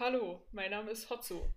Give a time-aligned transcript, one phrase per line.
[0.00, 1.52] Hallo, mein Name ist Hotzo.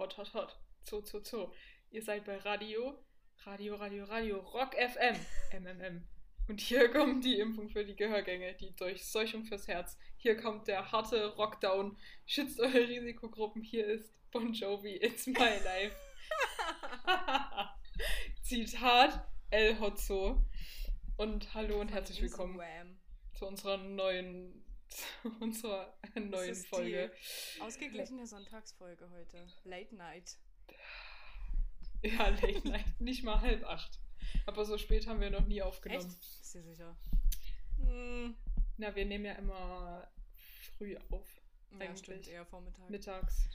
[0.00, 0.58] Hot, hot, hot.
[0.82, 1.54] Zo, zo, zo.
[1.92, 2.98] Ihr seid bei Radio,
[3.44, 5.14] Radio, Radio, Radio, Rock FM,
[5.62, 6.04] MMM.
[6.48, 9.96] Und hier kommt die Impfung für die Gehörgänge, die Durchseuchung fürs Herz.
[10.16, 11.96] Hier kommt der harte Rockdown.
[12.26, 13.62] Schützt eure Risikogruppen.
[13.62, 15.94] Hier ist Bon Jovi, It's My Life.
[18.42, 20.42] Zitat El Hotzo.
[21.16, 22.58] Und hallo und herzlich willkommen
[23.34, 27.12] zu unserer neuen, zu unserer neuen Das ist Folge.
[27.56, 29.46] Die ausgeglichene Sonntagsfolge heute.
[29.64, 30.36] Late Night.
[32.02, 33.98] Ja, Late Night, nicht mal halb acht.
[34.46, 36.06] Aber so spät haben wir noch nie aufgenommen.
[36.06, 36.18] Echt?
[36.20, 36.96] Bist du sicher?
[37.78, 38.36] Hm.
[38.76, 40.10] Na, wir nehmen ja immer
[40.76, 41.98] früh auf, Ja, Eigentlich.
[41.98, 42.90] stimmt, eher Vormittag.
[42.90, 43.48] mittags.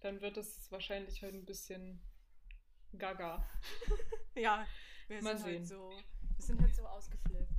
[0.00, 2.00] Dann wird es wahrscheinlich heute ein bisschen
[2.98, 3.44] gaga.
[4.34, 4.66] Ja,
[5.08, 5.66] wir Mal sind halt sehen.
[5.66, 5.90] so.
[6.36, 7.52] Wir sind halt so ausgeflippt.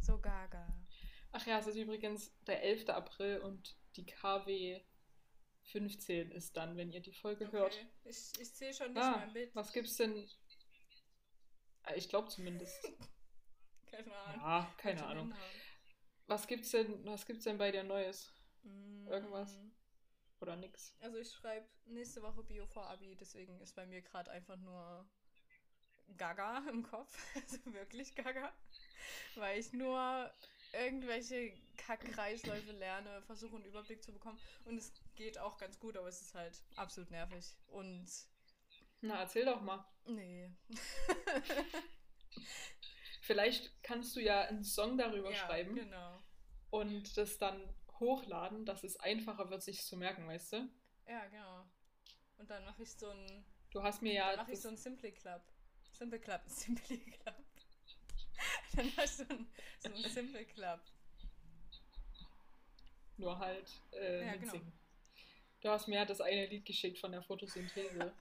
[0.00, 0.66] So gaga.
[1.32, 2.88] Ach ja, es ist übrigens der 11.
[2.90, 4.80] April und die KW
[5.64, 7.74] 15 ist dann, wenn ihr die Folge hört.
[7.74, 7.86] Okay.
[8.04, 9.54] Ich, ich zähle schon nicht Ah, mal mit.
[9.54, 10.28] was gibt's denn?
[11.84, 12.78] Ah, Ich glaube zumindest.
[13.90, 14.40] Keine Ahnung.
[14.40, 15.34] Ja, keine Ahnung.
[16.26, 18.32] Was gibt's denn, was gibt's denn bei dir Neues?
[18.62, 19.06] Mm.
[19.06, 19.58] Irgendwas?
[20.40, 20.96] Oder nix?
[21.00, 25.06] Also ich schreibe nächste Woche Bio vor Abi, deswegen ist bei mir gerade einfach nur
[26.16, 27.14] Gaga im Kopf.
[27.34, 28.52] Also wirklich Gaga.
[29.34, 30.32] Weil ich nur
[30.72, 34.38] irgendwelche Kackkreisläufe lerne, versuche einen Überblick zu bekommen.
[34.64, 37.56] Und es geht auch ganz gut, aber es ist halt absolut nervig.
[37.68, 38.06] Und
[39.00, 39.84] Na, erzähl doch mal.
[40.06, 40.50] nee.
[43.22, 46.22] Vielleicht kannst du ja einen Song darüber ja, schreiben genau.
[46.70, 50.68] und das dann hochladen, dass es einfacher wird, sich zu merken, weißt du?
[51.06, 51.64] Ja, genau.
[52.38, 54.76] Und dann mache ich so ein Du hast mir dann ja mache ich so ein
[54.76, 55.42] Simply Club.
[55.92, 57.41] Simple Club, Simply Club.
[58.76, 59.46] dann mache ich so ein,
[59.78, 60.80] so ein Simple Club.
[63.16, 64.60] nur halt äh, Ja, genau.
[65.60, 68.12] Du hast mir ja das eine Lied geschickt von der Photosynthese.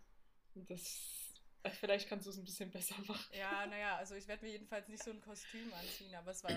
[0.55, 3.33] und das äh, vielleicht kannst du es ein bisschen besser machen.
[3.33, 6.51] Ja, naja, also ich werde mir jedenfalls nicht so ein Kostüm anziehen, aber es war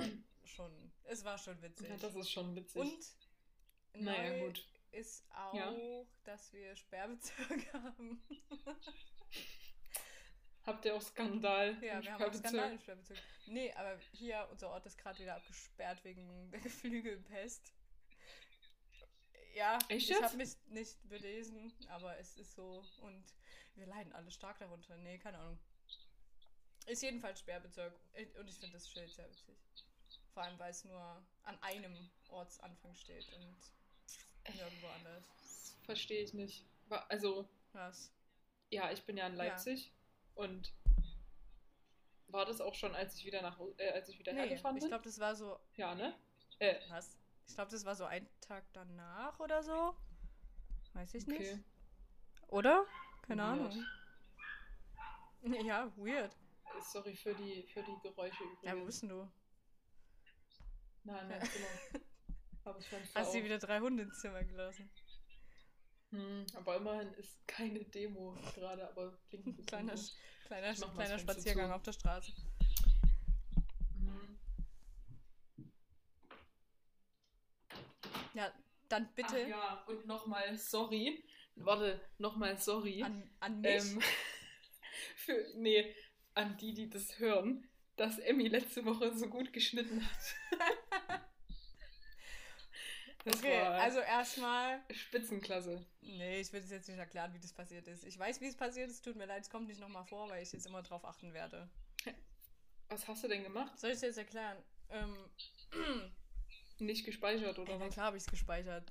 [0.44, 1.88] schon, es war schon witzig.
[1.88, 2.77] Ja, das ist schon witzig.
[2.83, 2.99] Und
[3.94, 4.66] Naja, neu gut.
[4.93, 5.75] ist auch, Ja.
[6.25, 8.22] dass wir Sperrbezirke haben.
[10.67, 11.77] Habt ihr auch Skandal?
[11.83, 12.35] ja, wir haben auch?
[12.35, 13.19] Skandal im Sperrbezirk.
[13.47, 17.73] Nee, aber hier, unser Ort ist gerade wieder abgesperrt wegen der Geflügelpest.
[19.55, 23.25] Ja, Echt ich habe mich nicht belesen, aber es ist so und
[23.77, 24.97] wir leiden alle stark darunter.
[24.97, 25.59] Nee, keine Ahnung.
[26.87, 27.95] Ist jedenfalls Sperrbezirk
[28.39, 29.57] und ich finde das Schild sehr witzig.
[30.33, 35.77] Vor allem, weil es nur an einem Ortsanfang steht und nirgendwo anders.
[35.85, 36.65] Verstehe ich nicht.
[37.09, 38.13] Also, Was?
[38.71, 39.93] ja, ich bin ja in Leipzig
[40.34, 40.72] und
[42.28, 44.83] war das auch schon, als ich wieder nach äh, als ich wieder Nee, hergefahren ich
[44.83, 44.89] bin?
[44.91, 45.59] glaube, das war so.
[45.77, 46.15] ja, ne?
[46.59, 47.17] Äh, Was?
[47.47, 49.95] Ich glaube, das war so ein Tag danach oder so.
[50.95, 51.41] Weiß ich nicht.
[51.41, 51.62] okay.
[52.49, 52.87] Oder?
[53.22, 53.50] Keine Weird.
[53.61, 53.87] Ahnung.
[55.65, 56.34] Ja, weird.
[56.81, 58.62] Sorry für die für die Geräusche übrigens.
[58.65, 59.31] Ja, wo bist denn du?
[61.05, 62.78] Nein, nein, Zimmer.
[62.78, 64.91] Ich Fenster Hast du wieder drei Hunde ins Zimmer gelassen?
[66.10, 70.12] Hm, aber immerhin ist keine Demo gerade, aber klingt ein bisschen Kleiner, so.
[70.47, 72.32] kleiner, kleiner Spaziergang auf der Straße.
[73.98, 74.38] Hm.
[78.34, 78.53] Ja,
[78.88, 81.25] dann bitte Ach ja, und nochmal sorry.
[81.56, 83.03] Warte, nochmal sorry.
[83.03, 83.71] an, an mich.
[83.72, 84.00] ähm,
[85.16, 85.94] für, nee,
[86.34, 90.34] an die, die das hören, dass Emmy letzte Woche so gut geschnitten hat.
[93.25, 94.81] das okay, also erstmal.
[94.91, 95.85] Spitzenklasse.
[96.03, 98.05] Nee, ich will es jetzt nicht erklären, wie das passiert ist.
[98.05, 99.03] Ich weiß, wie es passiert ist.
[99.05, 101.69] Tut mir leid, es kommt nicht nochmal vor, weil ich jetzt immer drauf achten werde.
[102.89, 103.79] Was hast du denn gemacht?
[103.79, 104.59] Soll ich es jetzt erklären?
[104.91, 105.17] Ähm,
[106.81, 107.95] Nicht gespeichert oder Ja, na was?
[107.95, 108.91] klar habe ich es gespeichert.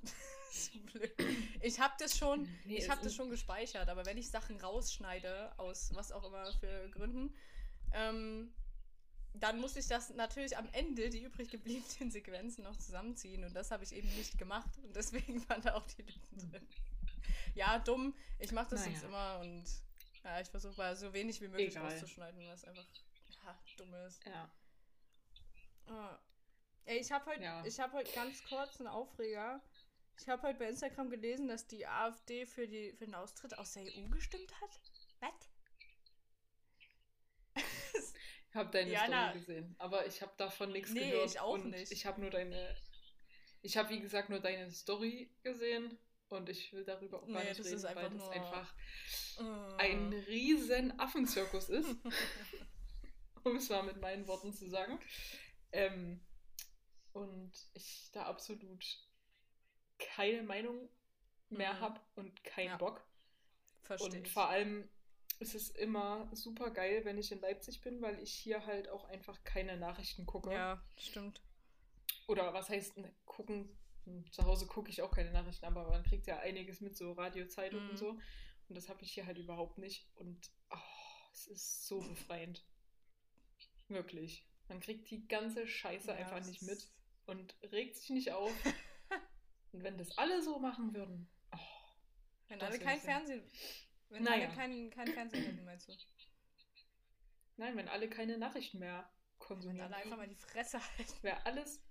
[1.60, 5.52] Ich habe das schon, Nee, ich habe das schon gespeichert, aber wenn ich Sachen rausschneide,
[5.58, 7.34] aus was auch immer für Gründen,
[7.92, 8.52] ähm,
[9.34, 13.44] dann muss ich das natürlich am Ende, die übrig gebliebenen Sequenzen noch zusammenziehen.
[13.44, 14.70] Und das habe ich eben nicht gemacht.
[14.82, 16.68] Und deswegen waren da auch die Lücken drin.
[17.54, 18.14] Ja, dumm.
[18.38, 18.92] Ich mache das Naja.
[18.92, 19.64] sonst immer und
[20.24, 21.90] ja, ich versuche mal so wenig wie möglich Egal.
[21.92, 22.86] rauszuschneiden, was einfach
[23.44, 24.24] ja, dumm ist.
[24.24, 24.50] Ja.
[25.86, 26.18] Ah.
[26.86, 27.64] Ey, ich habe heute Ja.
[27.64, 29.62] ich hab heut ganz kurz einen Aufreger.
[30.18, 33.72] Ich habe heute bei Instagram gelesen, dass die AfD für, die, für den Austritt aus
[33.72, 34.80] der EU gestimmt hat.
[35.20, 35.32] Was?
[37.54, 39.28] Ich habe deine Jana.
[39.30, 41.30] Story gesehen, aber ich habe davon nichts Nee, gehört.
[41.30, 41.90] ich auch und nicht.
[41.92, 42.76] Ich habe nur deine.
[43.62, 45.98] Ich habe wie gesagt nur deine Story gesehen
[46.28, 48.74] und ich will darüber auch gar Nee, nicht das reden, ist weil das einfach
[49.38, 49.42] Äh.
[49.78, 51.96] ein riesen Affenzirkus ist,
[53.44, 54.98] um es mal mit meinen Worten zu sagen.
[55.72, 56.20] Ähm,
[57.12, 58.84] und ich da absolut
[59.98, 60.88] keine Meinung
[61.48, 61.80] mehr Mhm.
[61.80, 62.76] habe und keinen Ja.
[62.76, 63.04] Bock.
[63.82, 64.88] Verstehe Und vor allem
[65.36, 69.04] ist es immer super geil, wenn ich in Leipzig bin, weil ich hier halt auch
[69.08, 70.52] einfach keine Nachrichten gucke.
[70.52, 71.40] Ja, stimmt.
[72.26, 72.94] Oder was heißt
[73.24, 73.68] gucken?
[74.04, 77.12] Hm, Zu Hause gucke ich auch keine Nachrichten, aber man kriegt ja einiges mit so
[77.12, 77.90] Radio, Zeitung Mhm.
[77.90, 78.08] und so.
[78.68, 80.06] Und das habe ich hier halt überhaupt nicht.
[80.14, 80.76] Und oh,
[81.32, 82.64] es ist so befreiend.
[83.88, 84.46] Wirklich.
[84.68, 86.88] Man kriegt die ganze Scheiße Ja, einfach nicht ist- mit
[87.26, 88.52] und regt sich nicht auf.
[89.72, 91.28] und wenn das alle so machen würden.
[91.52, 91.58] Oh,
[92.48, 93.42] Wenn alle kein Fernsehen.
[94.10, 94.46] Wenn Naja.
[94.46, 95.92] alle kein, kein Fernsehen hätten, meinst du?
[97.56, 99.80] nein, wenn alle keine Nachrichten mehr Wenn konsumieren.
[99.92, 101.22] alle einfach mal die Fresse halten.
[101.22, 101.82] Wäre alles.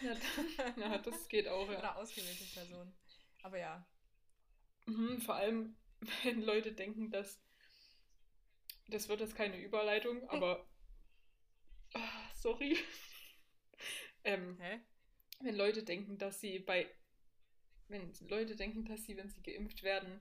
[0.00, 0.14] Ja,
[0.56, 1.78] dann, ja, das geht auch, ja.
[1.78, 2.94] Oder ausgewählte Personen.
[3.42, 3.86] Aber ja.
[4.86, 5.76] Mhm, vor allem,
[6.24, 7.40] wenn Leute denken, dass.
[8.88, 10.66] Das wird jetzt keine Überleitung, aber.
[11.94, 12.76] Ah, sorry.
[14.24, 14.80] ähm, Hä?
[15.40, 16.90] wenn Leute denken, dass sie bei.
[17.88, 20.20] Wenn Leute denken, dass sie, wenn sie geimpft werden,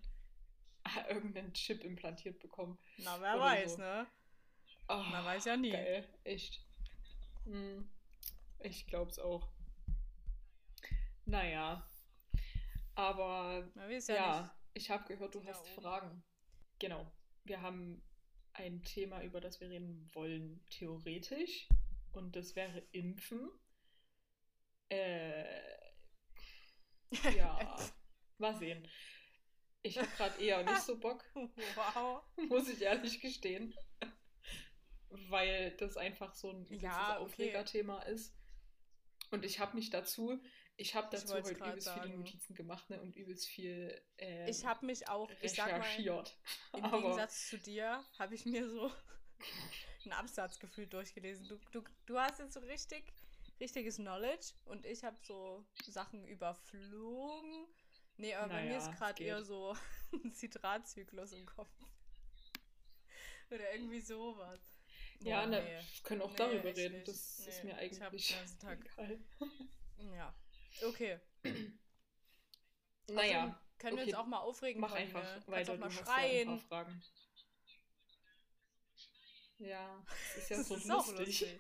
[1.09, 2.77] irgendeinen Chip implantiert bekommen.
[2.97, 3.77] Na, wer Oder weiß, so.
[3.79, 4.07] ne?
[4.87, 5.71] Ah, Man weiß ja nie.
[5.71, 6.65] Geil, echt.
[7.45, 7.89] Hm,
[8.59, 9.47] ich glaub's auch.
[11.25, 11.87] Naja.
[12.95, 15.81] Aber ja, ja, ich habe gehört, du hast oben.
[15.81, 16.23] Fragen.
[16.79, 17.09] Genau.
[17.43, 18.03] Wir haben
[18.53, 21.67] ein Thema, über das wir reden wollen, theoretisch.
[22.11, 23.49] Und das wäre Impfen.
[24.89, 25.45] Äh,
[27.37, 27.77] ja,
[28.37, 28.85] mal sehen.
[29.83, 31.23] Ich habe gerade eher nicht so Bock,
[31.75, 32.23] Wow.
[32.49, 33.73] muss ich ehrlich gestehen.
[35.09, 37.23] Weil das einfach so ein Ja, okay.
[37.25, 38.33] Aufregerthema ist.
[39.31, 40.41] Und ich habe mich dazu,
[40.77, 42.17] ich habe dazu heute grad übelst viele sagen.
[42.17, 46.37] Notizen gemacht ne, und übelst viel ähm, Ich habe mich auch, ich sag mal, recherchiert.
[46.73, 48.91] im Aber Gegensatz zu dir, habe ich mir so
[50.03, 51.47] einen Absatz gefühlt durchgelesen.
[51.47, 53.03] Du, du, du hast jetzt so richtig,
[53.59, 57.67] richtiges Knowledge und ich habe so Sachen überflogen.
[58.21, 59.75] Nee, aber bei mir Naja, ist gerade eher so
[60.13, 61.71] ein Zitratzyklus im Kopf.
[63.49, 64.59] Oder irgendwie sowas.
[65.21, 65.69] ja, Boah, ne, nee.
[65.71, 66.95] wir können auch Nee, darüber reden.
[66.97, 67.07] nicht.
[67.07, 69.19] Das ist Nee, mir ich hab eigentlich den ganzen Tag- egal.
[70.15, 70.35] Ja.
[70.87, 71.19] Okay.
[73.07, 74.11] Naja, Also, können wir okay.
[74.11, 75.73] uns auch mal aufregen, mach einfach Kannst weiter.
[75.73, 76.61] auch mal schreien.
[79.57, 81.41] Ja, ja, das ist ja Das so ist auch lustig.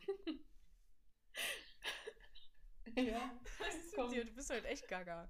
[2.95, 4.09] ja, Was ist Komm.
[4.09, 4.25] mit dir?
[4.25, 5.29] Du bist halt echt gaga.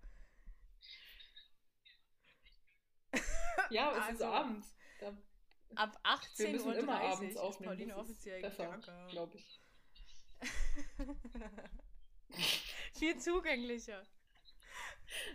[3.72, 4.76] Ja, es ist Also, abends.
[5.00, 5.14] Da,
[5.76, 6.12] Ab wir
[6.48, 7.72] 18.30 müssen Uhr immer abends ist aufnehmen.
[7.74, 8.78] Pauline ist offiziell besser,
[9.10, 9.62] glaube ich.
[12.94, 14.06] Viel zugänglicher.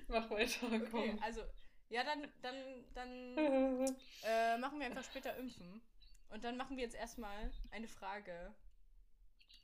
[0.09, 1.19] Mach weiter, Okay, komm.
[1.23, 1.43] also,
[1.88, 3.37] ja, dann, dann, dann
[4.25, 5.82] äh, machen wir einfach später impfen.
[6.31, 8.55] Und dann machen wir jetzt erstmal eine Frage,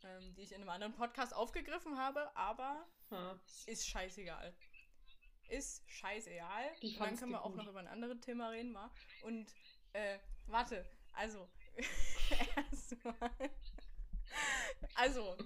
[0.04, 2.86] ähm, die ich in einem anderen Podcast aufgegriffen habe, aber
[3.66, 4.54] ist scheißegal.
[5.52, 6.70] Ist scheißegal.
[6.82, 7.56] Und dann können wir auch gut.
[7.56, 8.90] noch über ein anderes Thema reden, mal.
[9.22, 9.54] Und,
[9.92, 11.46] äh, warte, also,
[12.56, 13.30] erstmal.
[14.94, 15.36] Also,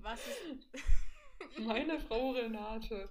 [0.00, 0.68] was ist.
[1.58, 3.08] Meine Frau Renate.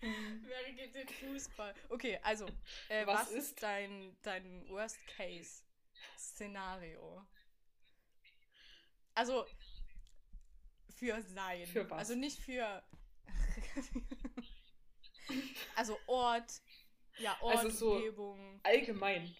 [0.00, 1.72] Hm, Wer geht den Fußball?
[1.88, 2.46] Okay, also,
[2.88, 7.24] äh, Was was, ist, ist- dein, dein Worst-Case-Szenario?
[9.14, 9.46] Also,
[10.96, 11.64] für sein.
[11.68, 11.98] Für was?
[11.98, 12.82] Also nicht für.
[15.76, 16.60] also Ort,
[17.18, 18.60] ja, Ort, Also so- Umgebung.
[18.62, 19.34] Allgemein.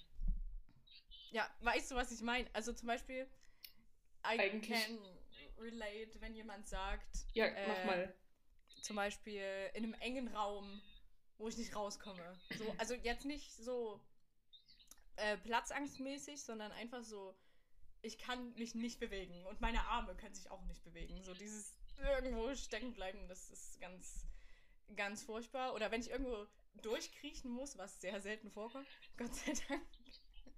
[1.30, 2.48] Ja, weißt du, was ich meine?
[2.54, 3.22] Also zum Beispiel,
[4.24, 4.98] I Eigentlich- can
[5.58, 8.14] relate, wenn jemand sagt, Ja, Äh, mach mal.
[8.82, 9.42] zum Beispiel
[9.74, 10.82] in einem engen Raum,
[11.38, 12.38] wo ich nicht rauskomme.
[12.58, 14.00] So, also jetzt nicht so
[15.16, 17.34] äh, platzangstmäßig, sondern einfach so,
[18.00, 21.22] ich kann mich nicht bewegen und meine Arme können sich auch nicht bewegen.
[21.22, 24.26] So dieses irgendwo stecken bleiben, das ist ganz,
[24.96, 25.74] ganz furchtbar.
[25.74, 26.46] Oder wenn ich irgendwo
[26.82, 28.86] durchkriechen muss, was sehr selten vorkommt,
[29.16, 29.82] Gott sei Dank.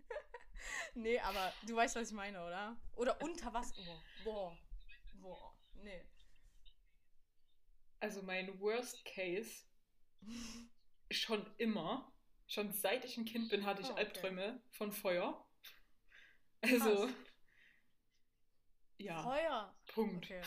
[0.95, 2.77] nee, aber du weißt, was ich meine, oder?
[2.97, 3.75] Oder unter Wasser.
[3.85, 4.59] Boah, boah,
[5.15, 6.05] boah, nee.
[8.01, 9.65] Also mein Worst Case
[11.11, 12.13] schon immer,
[12.47, 14.01] schon seit ich ein Kind bin, hatte ich Oh, okay.
[14.01, 15.47] Albträume von Feuer.
[16.61, 17.15] Also, Krass.
[18.99, 19.75] ja, Feuer.
[19.87, 20.25] Punkt.
[20.25, 20.43] Okay.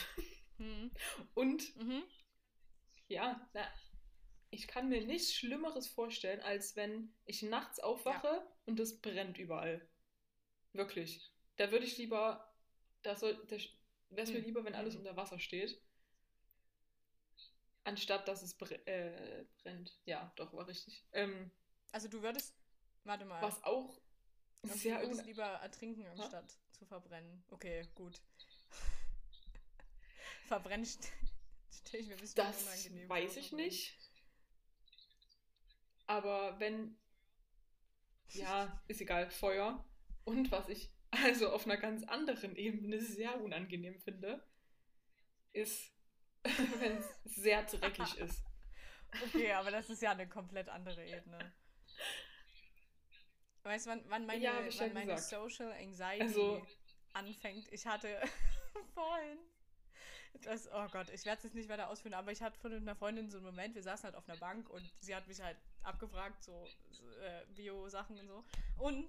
[0.58, 0.92] Hm.
[1.36, 2.04] Und Mhm.
[3.08, 3.68] Ja, na,
[4.52, 9.88] ich kann mir nichts Schlimmeres vorstellen, als wenn ich nachts aufwache und es brennt überall.
[10.74, 11.30] Wirklich.
[11.58, 12.54] Da würde ich lieber,
[13.02, 13.58] da soll, da
[14.10, 14.46] wäre es mir Hm.
[14.46, 15.00] lieber, wenn alles Hm.
[15.00, 15.82] unter Wasser steht,
[17.84, 19.98] anstatt dass es bre äh, brennt.
[20.06, 21.04] Ja, doch, war richtig.
[21.14, 21.52] Ähm,
[21.92, 22.56] Also du würdest.
[23.04, 23.42] Warte mal.
[23.42, 24.00] was auch
[24.64, 26.12] du sehr würdest un lieber ertrinken, Ha?
[26.12, 27.44] anstatt zu verbrennen.
[27.52, 28.22] Okay, gut.
[30.48, 31.12] Verbrennen st-
[31.88, 33.98] stelle ich mir ein bisschen Das unangenehm weiß vor, ich nicht.
[36.06, 36.98] Aber wenn,
[38.30, 39.84] ja, ist egal, Feuer.
[40.24, 44.46] Und was ich also auf einer ganz anderen Ebene sehr unangenehm finde,
[45.54, 45.92] ist,
[46.44, 48.44] wenn es sehr dreckig ist.
[49.26, 51.54] Okay, aber das ist ja eine komplett andere Ebene.
[53.64, 55.18] Weißt du, wann, wann meine, Ja, wann meine.
[55.18, 56.66] Social Anxiety Also-
[57.14, 57.68] anfängt?
[57.72, 58.22] Ich hatte
[58.94, 59.40] vorhin.
[60.44, 62.96] Das, oh Gott, ich werde es jetzt nicht weiter ausführen, aber ich hatte mit einer
[62.96, 65.58] Freundin so einen Moment, wir saßen halt auf einer Bank und sie hat mich halt
[65.84, 66.66] abgefragt, so,
[67.22, 68.44] äh, Bio-Sachen und so.
[68.78, 69.08] Und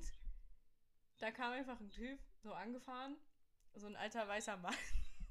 [1.18, 3.16] da kam einfach ein Typ so angefahren,
[3.75, 4.75] so ein alter weißer Mann.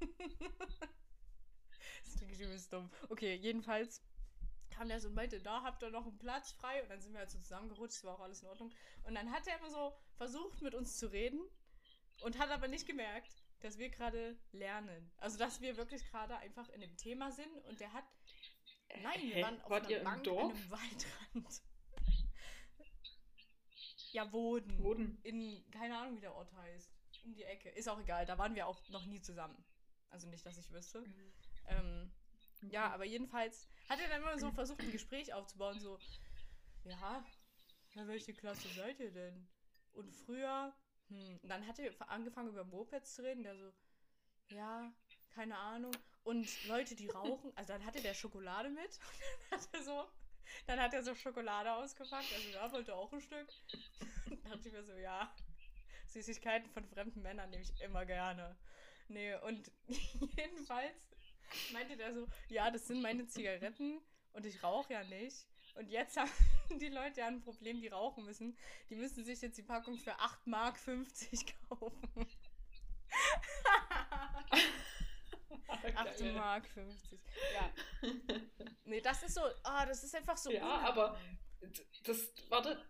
[2.04, 2.90] das klingt übelst dumm.
[3.08, 4.02] Okay, jedenfalls
[4.70, 6.82] kam der so und meinte, da habt ihr noch einen Platz frei.
[6.82, 8.72] Und dann sind wir halt so zusammengerutscht, war auch alles in Ordnung.
[9.04, 11.40] Und dann hat er immer so versucht, mit uns zu reden
[12.22, 15.10] und hat aber nicht gemerkt, dass wir gerade lernen.
[15.18, 18.04] Also, dass wir wirklich gerade einfach in dem Thema sind und der hat.
[19.02, 19.42] Nein, wir Hä?
[19.42, 21.62] waren auf Wart einer Bank an einem Waldrand.
[24.12, 24.82] Ja, Woden.
[24.82, 25.18] Woden.
[25.22, 26.90] In, keine Ahnung, wie der Ort heißt.
[27.24, 27.68] Um die Ecke.
[27.70, 29.62] Ist auch egal, da waren wir auch noch nie zusammen.
[30.08, 31.04] Also nicht, dass ich wüsste.
[31.66, 32.10] Ähm,
[32.70, 35.98] ja, aber jedenfalls hat er dann immer so versucht, ein Gespräch aufzubauen, so,
[36.84, 37.24] ja,
[37.94, 39.48] ja, welche Klasse seid ihr denn?
[39.92, 40.74] Und früher,
[41.08, 43.72] hm, und dann hat er angefangen über Mopeds zu reden, der so,
[44.50, 44.92] ja,
[45.30, 45.92] keine Ahnung.
[46.24, 48.98] Und Leute, die rauchen, also dann hatte der Schokolade mit,
[49.50, 50.08] und dann hat er so,
[50.66, 53.48] dann hat er so Schokolade ausgepackt, also ja, wollte auch ein Stück.
[54.26, 55.34] Und dann dachte ich mir so, ja,
[56.06, 58.56] Süßigkeiten von fremden Männern nehme ich immer gerne.
[59.08, 59.70] Nee, und
[60.36, 61.08] jedenfalls
[61.72, 64.00] meinte der so, ja, das sind meine Zigaretten
[64.32, 65.46] und ich rauche ja nicht.
[65.74, 66.30] Und jetzt haben
[66.80, 68.56] die Leute ja ein Problem, die rauchen müssen.
[68.90, 72.26] Die müssen sich jetzt die Packung für 8 Mark 50 kaufen.
[75.68, 76.32] 8 Geil.
[76.32, 77.20] Mark 50.
[77.54, 77.72] Ja.
[78.84, 80.50] Nee, das ist so, ah, das ist einfach so.
[80.50, 80.86] Ja, unangenehm.
[80.86, 81.20] aber
[82.04, 82.84] das, warte.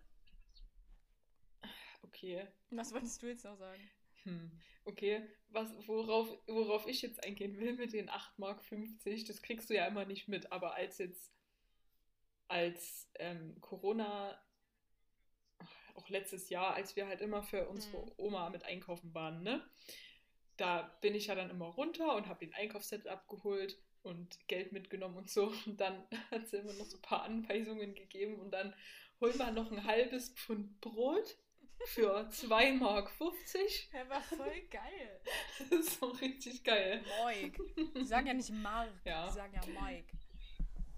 [2.03, 2.47] Okay.
[2.71, 3.89] Was wolltest du jetzt noch sagen?
[4.23, 4.51] Hm.
[4.85, 8.61] Okay, was, worauf, worauf ich jetzt eingehen will mit den 8,50 Mark,
[9.27, 11.31] das kriegst du ja immer nicht mit, aber als jetzt,
[12.49, 14.37] als ähm, Corona,
[15.95, 18.11] auch letztes Jahr, als wir halt immer für unsere Mhm.
[18.17, 19.63] Oma mit einkaufen waren, ne?
[20.57, 25.17] Da bin ich ja dann immer runter und habe den Einkaufsset abgeholt und Geld mitgenommen
[25.17, 25.53] und so.
[25.65, 28.73] Und dann hat sie immer noch so ein paar Anweisungen gegeben und dann
[29.21, 31.37] hol mal noch ein halbes Pfund Brot
[31.85, 33.11] für 2,50 Mark.
[33.93, 35.21] Der war voll geil.
[35.59, 37.03] Das ist so richtig geil.
[37.21, 37.59] Moik.
[37.95, 39.27] Die sagen ja nicht Mark, Ja.
[39.27, 40.17] die sagen ja Mike.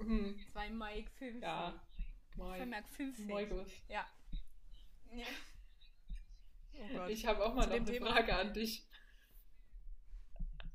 [0.01, 1.41] Hm, 2 Mike 50.
[1.43, 1.81] ja.
[2.35, 2.87] 2 Mike.
[2.95, 3.25] 50.
[3.27, 3.71] Moikus.
[3.87, 4.05] Ja.
[5.13, 5.25] ja.
[6.95, 7.05] Oh.
[7.07, 8.87] Ich habe auch mal Zu noch eine Thema- Frage an dich.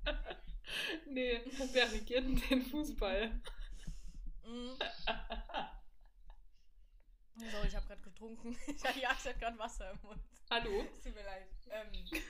[1.07, 1.41] nee,
[1.73, 3.41] wer regiert denn den Fußball?
[4.49, 4.79] Mm.
[7.35, 8.57] So, ich habe gerade getrunken.
[8.69, 10.23] Ich hatte, ja, ich hatte gerade Wasser im Mund.
[10.49, 10.85] Hallo?
[10.97, 11.49] Es Tut mir leid.
[11.69, 12.21] Ähm,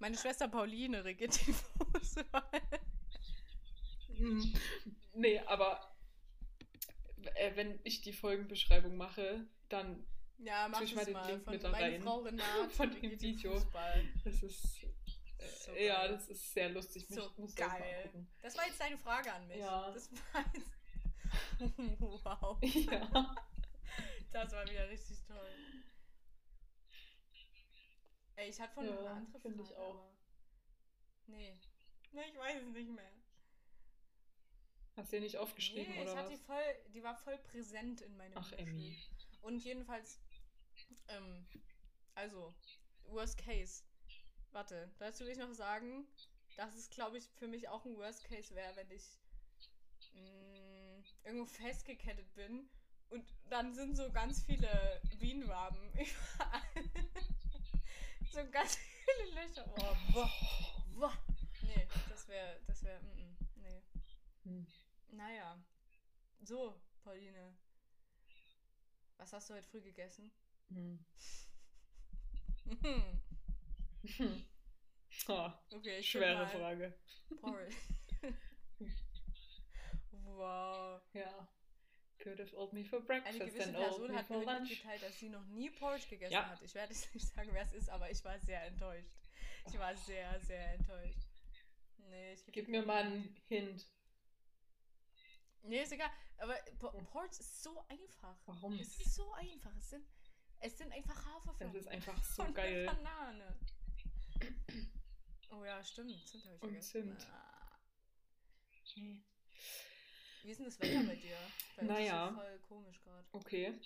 [0.00, 2.62] meine Schwester Pauline regiert den Fußball.
[4.16, 4.52] Hm,
[5.14, 5.91] nee, aber
[7.36, 10.06] äh, wenn ich die Folgenbeschreibung mache, dann
[10.38, 11.30] Ja, mach ich mal den mal.
[11.30, 12.02] Link Von mit da rein.
[12.02, 13.52] Frau Renate Von dem Video.
[13.54, 14.04] Fußball.
[14.24, 14.82] das ist
[15.38, 16.08] äh, So ja, geil.
[16.12, 17.06] das ist sehr lustig.
[17.08, 18.02] So Ich muss das geil.
[18.04, 18.28] angucken.
[18.42, 19.58] Das war jetzt deine Frage an mich.
[19.58, 19.90] Ja.
[19.92, 20.70] Das war jetzt...
[21.98, 22.58] wow.
[22.62, 23.36] Ja.
[24.32, 25.50] Das war wieder richtig toll.
[28.36, 29.68] Ey, ich hatte noch Ja, eine andere find Frage.
[29.70, 29.90] ich auch.
[29.94, 30.16] Aber...
[31.26, 31.58] Nee.
[32.12, 33.12] Nee, ich weiß es nicht mehr.
[34.96, 36.46] Hast du dir nicht aufgeschrieben nee, ich oder hatte die was?
[36.46, 38.52] voll, die war voll präsent in meinem Ach.
[38.52, 38.96] Emmy.
[39.40, 40.20] Und jedenfalls,
[41.08, 41.46] ähm,
[42.14, 42.54] also,
[43.04, 43.82] Worst Case.
[44.52, 46.06] Warte, dazu will ich noch sagen,
[46.56, 49.18] dass es, glaube ich, für mich auch ein Worst Case wäre, wenn ich
[50.12, 52.68] mh, irgendwo festgekettet bin
[53.08, 56.84] und dann sind so ganz viele Bienenwaben überall.
[58.30, 59.64] so ganz viele Löcher.
[59.78, 60.30] Oh, boah,
[60.94, 61.12] boah.
[61.62, 63.82] Nee, das wäre, das wäre, mm, mm, nee.
[64.44, 64.66] Hm.
[65.12, 65.62] Naja.
[66.42, 67.54] So, Pauline.
[69.18, 70.32] Was hast du heute früh gegessen?
[70.70, 71.04] Hm.
[74.02, 74.44] okay, Hm.
[75.10, 75.24] Ich
[75.84, 76.94] tipp schwere Frage.
[77.40, 77.76] Porridge.
[80.24, 81.00] wow.
[81.12, 81.48] Ja.
[82.18, 85.18] Could have old me for Eine breakfast gewisse and old Person hat mir mitgeteilt, dass
[85.18, 86.48] sie noch nie Porridge gegessen Ja.
[86.48, 86.62] hat.
[86.62, 89.10] Ich werde jetzt nicht sagen, wer es ist, aber ich war sehr enttäuscht.
[89.66, 91.28] Ich war sehr, sehr enttäuscht.
[92.08, 93.86] Nee, ich Gib mir mal einen Hint.
[95.64, 96.10] Nee, ist egal.
[96.38, 97.04] Aber Po- Ja.
[97.04, 98.36] Porridge ist so einfach.
[98.46, 98.78] Warum?
[98.78, 99.74] Es ist so einfach.
[99.76, 100.04] Es sind,
[100.60, 101.74] es sind einfach Das Haferflocken.
[101.76, 102.88] ist einfach so und geil.
[102.88, 103.58] Eine Banane.
[105.50, 106.26] Oh ja, stimmt.
[106.26, 107.16] Zimt habe ich Und vergessen.
[107.18, 107.26] Zimt.
[107.30, 107.78] Ah.
[110.42, 111.36] Wie ist denn das Wetter bei dir?
[111.76, 112.28] Bei Naja.
[112.28, 113.28] Ist voll komisch gerade.
[113.32, 113.80] Okay.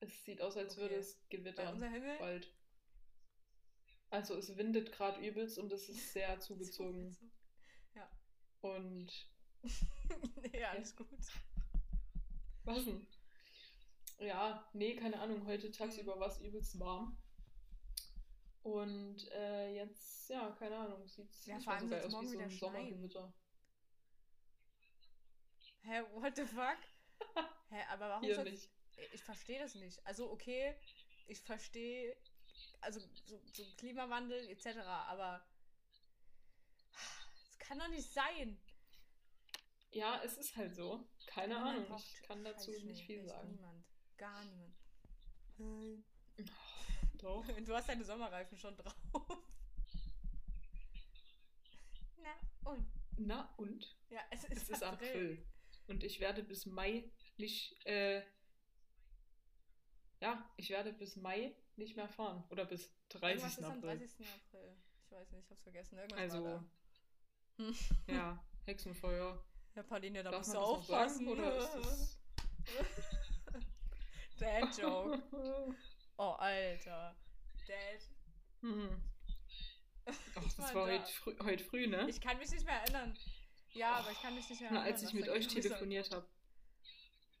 [0.00, 0.82] Es sieht aus, als Okay.
[0.82, 1.74] würde es gewittern.
[1.74, 2.52] unser Himmel Bald.
[4.10, 7.16] Also es windet gerade übelst und es ist sehr zugezogen.
[8.62, 9.08] Und
[10.52, 11.08] nee, alles gut.
[12.64, 13.06] was denn?
[14.18, 15.44] Ja, nee, keine Ahnung.
[15.46, 17.16] Heute tagsüber war es übelst warm.
[18.62, 22.14] Und äh, jetzt, ja, keine Ahnung, sieht es Ja, vor so allem soll's aus wie
[22.14, 22.50] morgen so wieder ein.
[22.50, 23.34] Sommergewitter.
[25.82, 26.78] Hä, what the fuck?
[27.70, 28.70] Hä, aber warum Hier soll nicht.
[29.12, 30.06] Ich verstehe das nicht.
[30.06, 30.76] Also, okay,
[31.26, 32.16] ich verstehe,
[32.80, 35.44] also so, so Klimawandel etc., aber
[37.72, 38.60] kann doch nicht sein.
[39.92, 41.08] Ja, es ist halt so.
[41.26, 42.90] Keine Niemand Ahnung, braucht ich kann dazu Scheißschnee.
[42.90, 43.50] nicht viel sagen.
[43.50, 43.86] Niemand.
[44.18, 44.76] Gar niemand.
[45.56, 46.04] Nein.
[47.14, 47.46] Doch.
[47.46, 48.94] Du hast deine Sommerreifen schon drauf.
[52.18, 52.86] Na und?
[53.16, 53.96] Na und?
[54.10, 55.42] Ja, es Es ist, ist April.
[55.86, 58.22] Und ich werde bis Mai nicht, äh,
[60.20, 62.44] ja, ich werde bis Mai nicht mehr fahren.
[62.50, 63.22] Oder bis 30.
[63.30, 63.98] Irgendwas ist am April.
[63.98, 64.26] 30.
[64.26, 64.76] April.
[65.04, 65.98] Ich weiß nicht, ich hab's vergessen.
[65.98, 66.81] Irgendwas Also, war da.
[67.56, 67.74] Hm.
[68.06, 69.42] ja, Hexenfeuer.
[69.74, 71.02] Ja, Pauline, da Darf musst man du noch sagen?
[71.02, 71.28] aufpassen.
[71.28, 72.18] Oder ist das...
[74.38, 75.22] Dad Joke.
[76.18, 77.16] Oh, Alter.
[77.66, 78.00] Dad.
[78.60, 79.02] hm.
[80.04, 80.92] Ach, das war da.
[80.92, 82.08] heute früh, heute früh, ne?
[82.08, 83.16] Ich kann mich nicht mehr erinnern.
[83.72, 84.94] Ja, aber ich kann mich nicht mehr Na, erinnern.
[84.94, 86.28] als ich mit euch telefoniert habe.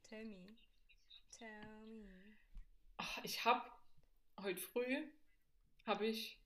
[0.08, 0.56] Tell me.
[1.38, 2.36] Tell me.
[2.96, 3.62] Ach, ich habe
[4.40, 5.06] heute früh
[5.86, 6.40] habe ich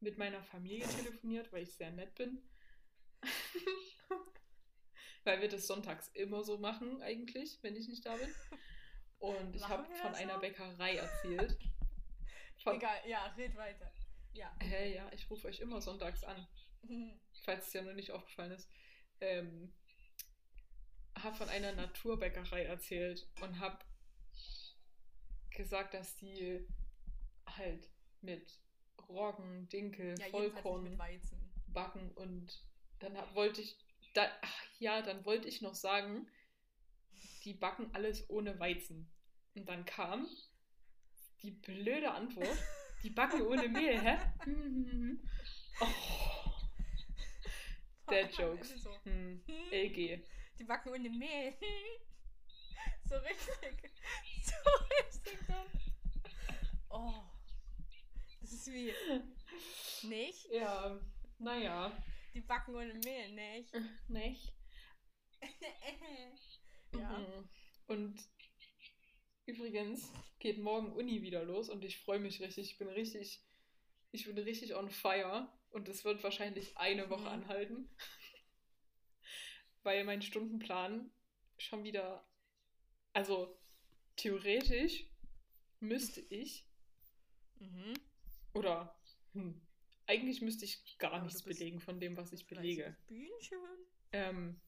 [0.00, 2.42] mit meiner Familie telefoniert, weil ich sehr nett bin.
[5.24, 8.28] weil wir das sonntags immer so machen eigentlich, wenn ich nicht da bin.
[9.18, 10.40] Und ich habe von das einer so?
[10.40, 11.58] Bäckerei erzählt.
[12.62, 13.92] Von, Egal, ja, red weiter.
[14.32, 14.54] Ja.
[14.60, 16.46] Hä, ja, ich rufe euch immer sonntags an,
[17.42, 18.70] falls es ja noch nicht aufgefallen ist.
[19.20, 19.74] Ähm,
[21.18, 23.78] habe von einer Naturbäckerei erzählt und habe
[25.50, 26.66] gesagt, dass die
[27.46, 27.88] halt
[28.20, 28.60] mit
[29.08, 31.52] Roggen, Dinkel, Ja, Vollkorn mit Weizen.
[31.66, 32.64] backen und
[33.04, 33.76] dann wollte ich,
[34.14, 36.28] da, ach ja, dann wollte ich noch sagen,
[37.44, 39.10] die backen alles ohne Weizen.
[39.54, 40.28] Und dann kam
[41.42, 42.58] die blöde Antwort,
[43.02, 44.18] die backen ohne Mehl, hä?
[44.46, 45.20] Mhm.
[45.80, 46.50] oh,
[48.06, 48.70] Dad Jokes.
[48.70, 48.94] Ist so.
[49.04, 49.42] hm.
[49.46, 50.24] Hm, LG.
[50.58, 51.54] Die backen ohne Mehl.
[53.06, 53.92] So richtig.
[54.42, 54.54] So
[54.96, 55.66] richtig dann.
[56.88, 57.22] Oh.
[58.40, 58.94] Das ist wie.
[60.08, 60.50] Nicht?
[60.50, 60.98] Ja,
[61.38, 61.92] naja,
[62.34, 63.72] Die backen ohne Mehl, nicht?
[64.08, 64.52] nicht?
[66.92, 67.18] ja.
[67.18, 67.48] Mhm.
[67.86, 68.28] Und
[69.46, 72.70] übrigens geht morgen Uni wieder los und ich freue mich richtig.
[72.72, 73.42] Ich bin richtig,
[74.12, 77.28] ich bin richtig on fire und es wird wahrscheinlich eine Woche Mhm.
[77.28, 77.88] anhalten,
[79.82, 81.10] weil mein Stundenplan
[81.58, 82.26] schon wieder,
[83.12, 83.58] also
[84.16, 85.06] theoretisch
[85.80, 86.66] müsste ich
[87.60, 87.94] Mhm.
[88.54, 88.98] oder
[89.32, 89.63] hm,
[90.06, 92.96] eigentlich müsste ich gar Aber nichts belegen von dem, was ich belege.
[93.06, 93.58] Bühnchen.
[94.12, 94.60] Ähm,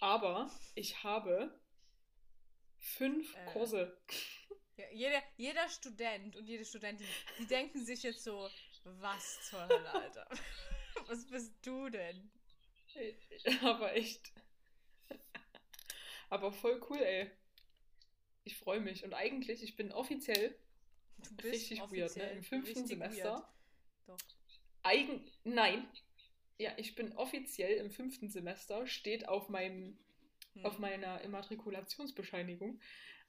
[0.00, 1.58] aber ich habe
[2.78, 3.44] fünf Äh.
[3.46, 3.96] Kurse.
[4.78, 7.06] Ja, jeder, jeder Student und jede Studentin,
[7.38, 8.48] die denken sich jetzt so,
[8.84, 10.26] was zur Hölle, Alter.
[11.06, 12.30] Was bist du denn?
[13.62, 14.32] Aber echt.
[16.30, 17.30] Aber voll cool, ey.
[18.44, 19.04] Ich freue mich.
[19.04, 20.56] Und eigentlich, ich bin offiziell
[21.28, 22.30] Du bist richtig weird, ne?
[22.32, 23.32] Im fünften Semester.
[23.34, 23.44] Weird.
[24.06, 24.18] Doch.
[24.82, 25.24] Eigen.
[25.44, 25.88] Nein.
[26.58, 29.98] Ja, ich bin offiziell im fünften Semester, steht auf meinem,
[30.54, 30.66] Hm.
[30.66, 32.80] auf meiner Immatrikulationsbescheinigung.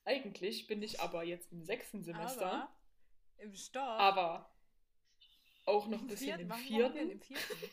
[0.06, 2.46] Eigentlich bin ich aber jetzt im sechsten Semester.
[2.52, 2.76] Aber
[3.38, 3.84] im Stoff.
[4.00, 4.54] aber
[5.66, 7.12] auch noch ein im bisschen im warum denn vierten.
[7.12, 7.70] im vierten?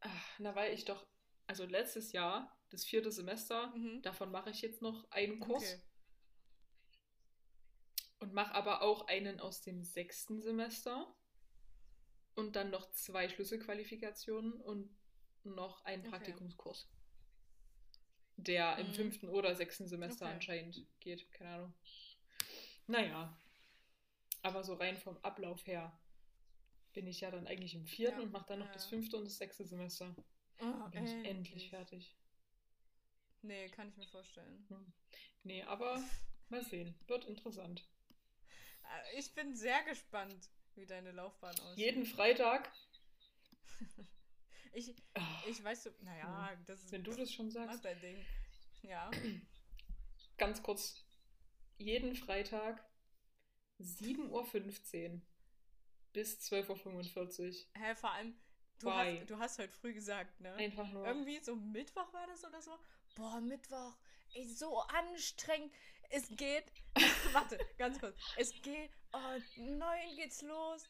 [0.00, 1.06] Ach, na, weil ich doch,
[1.46, 4.02] also letztes Jahr, das vierte Semester, Mhm.
[4.02, 5.80] davon mache ich jetzt noch einen Kurs Okay.
[8.20, 11.14] und mache aber auch einen aus dem sechsten Semester
[12.34, 14.96] und dann noch zwei Schlüsselqualifikationen und
[15.44, 16.10] noch einen Okay.
[16.10, 16.88] Praktikumskurs,
[18.36, 18.94] der im Mhm.
[18.94, 20.34] fünften oder sechsten Semester Okay.
[20.34, 21.74] anscheinend geht, keine Ahnung.
[22.86, 23.36] Naja,
[24.42, 25.98] aber so rein vom Ablauf her
[26.92, 29.16] bin ich ja dann eigentlich im vierten Ja, und mache dann noch ja, das fünfte
[29.16, 30.14] und das sechste Semester.
[30.60, 32.16] Oh, Dann bin ich endlich fertig.
[33.42, 34.64] Nee, kann ich mir vorstellen.
[34.68, 34.92] Hm.
[35.44, 36.02] Nee, aber
[36.48, 36.94] mal sehen.
[37.06, 37.82] Wird interessant.
[38.84, 41.78] Äh, Ich bin sehr gespannt, wie deine Laufbahn aussieht.
[41.78, 42.70] Jeden Freitag.
[44.72, 47.84] Ich, Ah, ich weiß so, naja, das ist wenn du das schon mach sagst.
[47.84, 48.24] dein Ding.
[48.82, 49.10] Ja.
[50.38, 51.04] Ganz kurz.
[51.76, 52.80] Jeden Freitag
[53.80, 55.20] 7.15 Uhr
[56.12, 57.82] bis 12.45 Uhr.
[57.82, 58.38] Hä, vor allem,
[58.78, 59.18] Du Why?
[59.18, 60.54] hast, du hast heute früh gesagt, ne?
[60.54, 61.04] Einfach nur.
[61.04, 62.78] Irgendwie so Mittwoch war das oder so.
[63.14, 63.96] Boah, Mittwoch.
[64.34, 65.72] Ey, so anstrengend.
[66.10, 66.64] Es geht.
[67.32, 68.16] Warte, ganz kurz.
[68.36, 68.90] Es geht.
[69.12, 70.88] Oh, neun geht's los.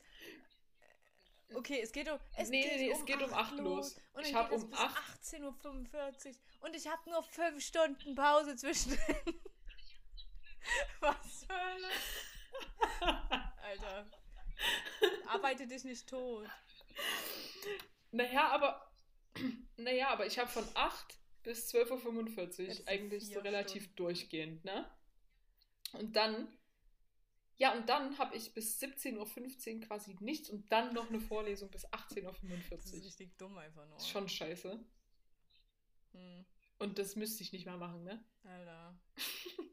[1.55, 2.19] Okay, es geht um.
[2.37, 3.97] Es Nee, geht nee, um es geht um 8 los.
[4.13, 6.35] Und Ich dann hab geht es um bis 8 18.45 Uhr.
[6.61, 8.93] Und ich habe nur 5 Stunden Pause zwischen.
[11.01, 11.91] Was zur Hölle?
[13.63, 14.07] Alter.
[15.27, 16.47] Arbeite dich nicht tot.
[18.13, 18.87] Naja, aber.
[19.77, 23.97] Naja, aber ich habe von 8 bis 12.45 Jetzt Uhr eigentlich so relativ Stunden.
[23.97, 24.91] durchgehend, ne?
[25.95, 26.49] Und dann.
[27.57, 31.71] Ja, und dann habe ich bis 17.15 Uhr quasi nichts und dann noch eine Vorlesung
[31.71, 33.05] bis 18.45 Das ist Uhr.
[33.05, 33.97] richtig dumm einfach nur.
[33.99, 34.83] Ist schon scheiße.
[36.13, 36.45] Hm.
[36.79, 38.25] Und das müsste ich nicht mal machen, ne?
[38.45, 38.99] Alter.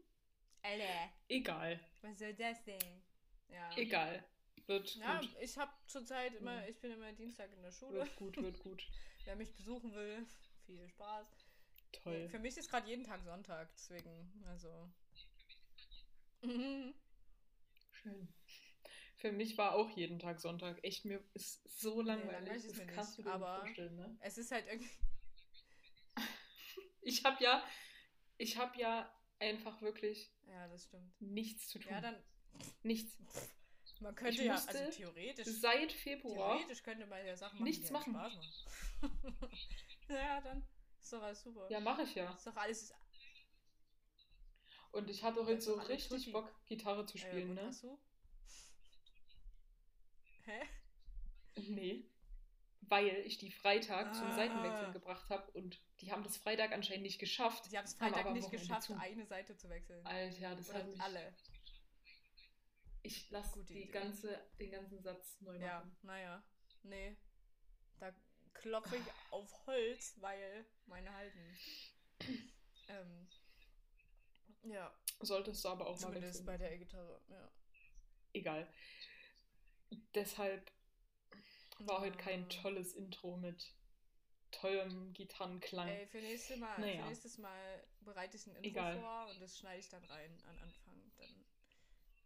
[0.63, 1.09] Alter.
[1.29, 1.79] Egal.
[2.01, 3.01] Was soll das denn?
[3.47, 3.69] Ja.
[3.77, 4.23] Egal.
[4.65, 5.29] Wird Ja, gut.
[5.39, 6.67] ich habe zurzeit immer, Mhm.
[6.69, 7.99] ich bin immer Dienstag in der Schule.
[7.99, 8.85] Wird gut, wird gut.
[9.23, 10.25] Wer mich besuchen will,
[10.65, 11.27] viel Spaß.
[11.91, 12.29] Toll.
[12.29, 14.91] Für mich ist gerade jeden Tag Sonntag, deswegen, also.
[16.41, 16.93] Mhm.
[17.91, 18.33] Schön.
[19.17, 20.77] Für mich war auch jeden Tag Sonntag.
[20.83, 22.31] Echt, mir ist so langweilig.
[22.33, 24.17] langweilig ist das kannst nicht, du dir aber- vorstellen, ne?
[24.21, 24.89] Es ist halt irgendwie.
[27.01, 27.63] Ich habe ja,
[28.37, 31.21] ich habe ja einfach wirklich Ja, das stimmt.
[31.21, 31.89] nichts zu tun.
[31.89, 32.21] Ja, dann.
[32.83, 33.17] nichts.
[34.01, 35.47] Man könnte Ich ja, also theoretisch.
[35.47, 36.57] Seit Februar.
[36.57, 38.13] Theoretisch könnte man ja Sachen machen, nichts machen.
[38.13, 38.33] Spaß
[39.01, 39.49] machen.
[40.09, 40.67] ja, dann
[41.07, 41.67] ist doch alles super.
[41.71, 42.31] Ja, mache ich ja.
[42.33, 42.93] Ist doch alles.
[44.91, 46.31] Und ich hatte heute ist so richtig tutti.
[46.31, 47.65] Bock, Gitarre zu Äh, spielen, und ne?
[47.67, 47.97] hast du?
[50.45, 50.61] Hä?
[51.55, 52.09] Nee.
[52.81, 54.35] Weil ich die Freitag zum Ah.
[54.35, 57.65] Seitenwechseln gebracht habe und die haben das Freitag anscheinend nicht geschafft.
[57.65, 58.97] Sie haben es Freitag nicht geschafft, zu.
[58.97, 60.05] eine Seite zu wechseln.
[60.05, 61.01] Alter, das Oder hat mich.
[61.01, 61.35] alle.
[63.01, 63.91] Ich lasse die Idee.
[63.91, 65.97] ganze, den ganzen Satz neu Ja, machen.
[66.03, 66.43] naja.
[66.83, 67.17] Nee.
[67.99, 68.13] Da
[68.61, 71.57] klopfe ich auf Holz, weil meine halten.
[72.87, 73.27] ähm,
[74.63, 76.45] ja, Solltest du aber auch mal zumindest wechseln.
[76.45, 77.21] bei der E-Gitarre.
[77.29, 77.51] Ja.
[78.33, 78.71] Egal.
[80.13, 80.71] Deshalb
[81.79, 82.49] war heute kein Ah.
[82.49, 83.73] tolles Intro mit
[84.51, 85.87] tollem Gitarrenklang.
[85.87, 87.01] Ey, für, nächste mal, Naja.
[87.03, 88.99] für nächstes Mal bereite ich ein Intro Egal.
[88.99, 91.11] vor und das schneide ich dann rein an Anfang.
[91.17, 91.45] Dann,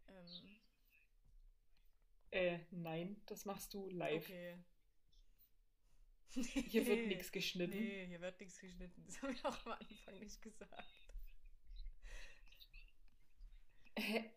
[0.09, 0.57] ähm,
[2.31, 4.23] Äh, nein, das machst du live.
[4.23, 4.57] okay.
[6.33, 7.77] Hier wird nichts geschnitten.
[7.77, 9.03] Nee, hier wird nichts geschnitten.
[9.05, 10.71] Das habe ich auch am Anfang nicht gesagt.
[13.97, 14.31] Hä?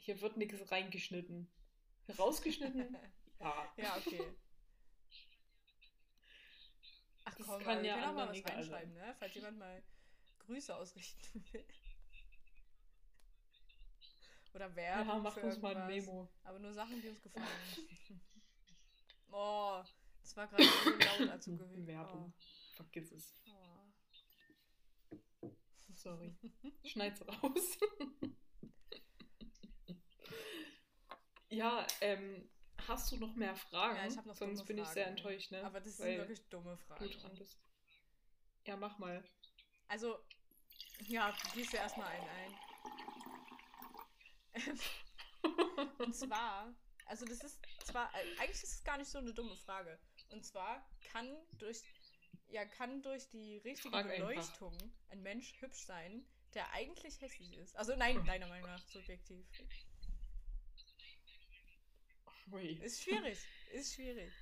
[0.00, 1.48] Hier wird nichts reingeschnitten.
[2.18, 2.96] Rausgeschnitten?
[3.40, 3.72] ja.
[3.76, 4.24] Ja, okay.
[7.24, 9.14] Ach Das komm, kann kann wir ja können auch mal was reinschreiben, ne?
[9.20, 9.82] Falls jemand mal
[10.40, 11.64] Grüße ausrichten will.
[14.54, 15.86] Oder Werbung Ja, mach uns mal ein.
[15.86, 16.28] Memo.
[16.42, 17.46] Aber nur Sachen, die uns gefallen.
[19.30, 19.84] oh,
[20.22, 22.34] das war gerade so laut, als du gehört Werbung.
[22.74, 23.34] Vergiss es.
[23.46, 23.92] Oh.
[25.94, 26.34] Sorry.
[26.84, 27.78] Schneid's raus.
[31.48, 32.48] ja, ähm,
[32.88, 33.96] hast du noch mehr Fragen?
[33.96, 35.16] Ja, ich hab noch Sonst bin ich sehr Fragen.
[35.18, 35.64] enttäuscht, ne?
[35.64, 37.10] Aber das sind Weil wirklich dumme du Fragen.
[37.10, 37.60] dran bist.
[38.64, 39.22] Ja, mach mal.
[39.88, 40.18] Also,
[41.00, 42.58] ja, gehst du erstmal einen ein.
[45.98, 46.74] Und zwar,
[47.06, 49.98] also das ist zwar, äh, eigentlich ist es gar nicht so eine dumme Frage.
[50.32, 51.82] Und zwar kann durch,
[52.48, 54.28] ja, kann durch die richtige Frag einfach.
[54.28, 54.76] Beleuchtung
[55.10, 57.76] ein Mensch hübsch sein, der eigentlich hässlich ist.
[57.76, 59.46] Also nein, deiner Meinung nach, subjektiv.
[62.50, 62.72] Ui.
[62.82, 63.38] Ist schwierig,
[63.72, 64.32] ist schwierig.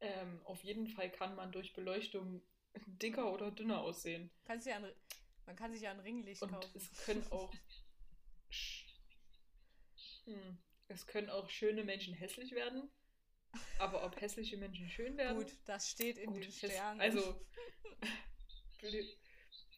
[0.00, 2.42] Ähm, auf jeden Fall kann man durch Beleuchtung
[2.86, 4.30] dicker oder dünner aussehen.
[4.44, 4.90] Kannst ja ein,
[5.46, 6.70] man kann sich ja ein Ringlicht Und kaufen.
[6.74, 7.52] es können auch.
[10.24, 10.58] hm,
[10.90, 12.90] es können auch schöne Menschen hässlich werden.
[13.78, 15.38] Aber ob hässliche Menschen schön werden?
[15.38, 17.00] Gut, das steht in Gut, den Sternen.
[17.00, 17.44] Also,
[18.80, 19.02] blö,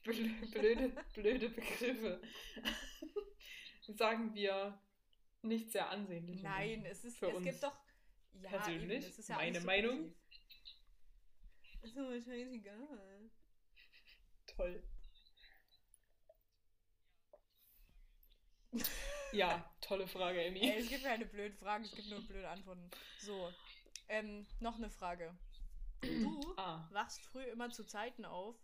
[0.03, 2.21] blö, blöde, blöde Begriffe.
[3.89, 4.79] Sagen wir
[5.43, 6.43] nicht sehr ansehnlich.
[6.43, 7.77] Nein, es ist, für es uns gibt doch.
[8.41, 10.15] Ja, persönlich, eben, es ist ja meine Meinung.
[11.83, 13.31] Ist aber scheißegal.
[14.47, 14.83] Toll.
[19.33, 20.61] Ja, tolle Frage, Emmy.
[20.61, 22.91] Ey, es gibt keine blöden Fragen, es gibt nur blöde Antworten.
[23.19, 23.53] So,
[24.09, 25.35] ähm, noch eine Frage.
[26.03, 28.57] Du Ah, wachst früh immer zu Zeiten auf.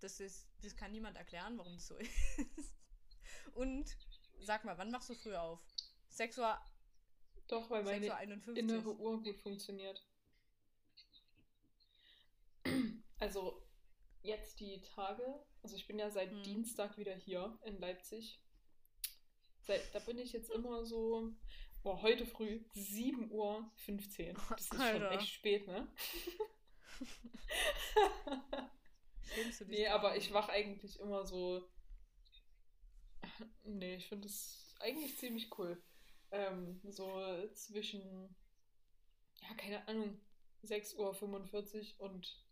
[0.00, 2.74] Das ist, das kann niemand erklären, warum das so ist.
[3.54, 3.96] Und
[4.40, 5.60] sag mal, wann machst du früh auf?
[6.08, 6.58] 6 Uhr,
[7.48, 8.56] doch, weil 6 Uhr meine 51.
[8.58, 10.02] innere Uhr gut funktioniert.
[13.18, 13.62] Also,
[14.22, 16.42] jetzt die Tage, also ich bin ja seit Hm.
[16.42, 18.41] Dienstag wieder hier in Leipzig.
[19.62, 21.32] Seit, da bin ich jetzt immer so,
[21.82, 23.68] Boah, heute früh 7.15 Uhr.
[24.50, 25.10] Das ist Alter.
[25.10, 25.88] schon echt spät, ne?
[29.34, 31.68] Schämst du dich Nee, aber ich wach eigentlich immer so.
[33.64, 35.82] Nee, ich finde das eigentlich ziemlich cool.
[36.30, 37.20] Ähm, so
[37.52, 38.32] zwischen,
[39.40, 40.20] ja, keine Ahnung,
[40.64, 42.44] 6.45 Uhr und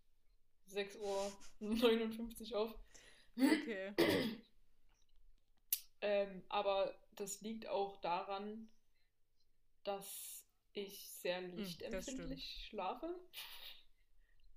[0.69, 2.75] 6.59 Uhr auf.
[3.37, 3.95] Okay.
[6.03, 8.71] Ähm, aber das liegt auch daran,
[9.85, 13.15] dass ich sehr Hm, lichtempfindlich schlafe.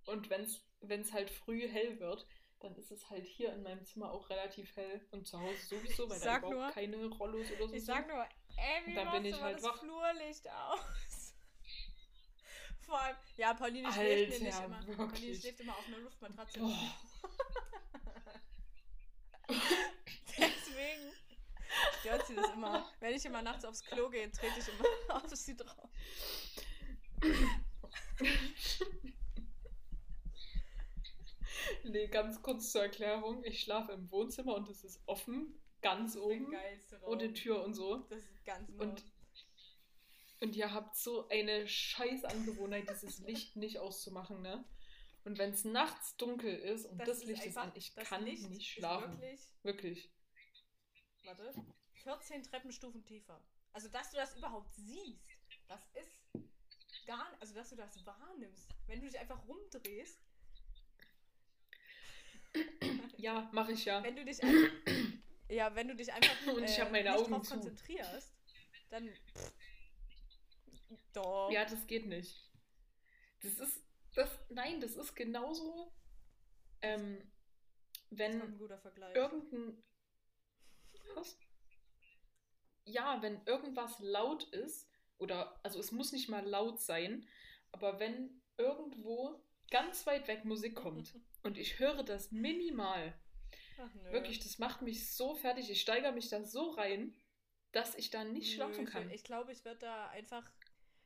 [0.06, 2.26] Und wenn es halt früh hell wird,
[2.60, 6.10] dann ist es halt hier in meinem Zimmer auch relativ hell und zu Hause sowieso,
[6.10, 7.96] weil da überhaupt nur- keine Rollos oder so Ich sind.
[7.96, 9.80] sag nur, ey, wie Dann bin ich halt das wach.
[9.80, 10.80] Flurlicht aus?
[12.86, 14.78] Vor allem, ja, Pauline schläft Alter, immer.
[14.80, 15.40] Pauline wirklich.
[15.40, 16.60] schläft immer auf einer Luftmatratze.
[16.60, 16.96] Boah.
[22.00, 22.86] Stört sie das immer.
[23.00, 24.86] Wenn ich immer nachts aufs Klo gehe, trete ich immer
[25.24, 25.90] auf sie drauf.
[31.84, 33.44] Nee, ganz kurz zur Erklärung.
[33.44, 36.56] Ich schlafe im Wohnzimmer und es ist offen, ganz Das ist oben,
[37.04, 37.98] ohne Tür und so.
[38.10, 39.04] Das ist ganz Und- und
[40.42, 44.66] Und ihr habt so eine scheiß Angewohnheit, dieses Licht nicht auszumachen, ne?
[45.24, 48.50] Und wenn es nachts dunkel ist und das, Licht ist an, ich das kann Licht
[48.50, 49.22] nicht ist schlafen.
[49.22, 50.13] Wirklich, Wirklich.
[51.26, 51.54] Warte,
[52.04, 53.40] 14 Treppenstufen tiefer.
[53.74, 55.28] Also, dass du das überhaupt siehst,
[55.68, 56.22] das ist
[57.06, 58.70] gar nicht, also, dass du das wahrnimmst.
[58.88, 60.20] Wenn du dich einfach rumdrehst,
[63.18, 64.04] Ja, mache ich ja.
[64.04, 64.70] wenn du dich einfach,
[65.50, 67.54] ja, wenn du dich einfach Und ich hab meine nicht Augen drauf zu.
[67.54, 68.34] konzentrierst,
[68.90, 69.54] dann, pff,
[71.14, 71.50] doch.
[71.52, 72.52] Ja, das geht nicht.
[73.42, 73.84] Das ist,
[74.14, 75.92] das, nein, das ist genauso,
[76.82, 77.18] ähm,
[78.12, 79.16] das wenn kommt ein guter Vergleich.
[79.16, 79.84] irgendein,
[81.16, 81.38] was?
[82.86, 87.28] Ja, wenn irgendwas laut ist, oder, also es muss nicht mal laut sein,
[87.72, 91.14] aber wenn irgendwo ganz weit weg Musik kommt
[91.44, 93.14] und ich höre das minimal,
[94.12, 97.16] wirklich, das macht mich so fertig, ich steigere mich da so rein,
[97.72, 99.10] dass ich da nicht schlafen kann.
[99.10, 100.48] Ich glaube, ich werde da einfach,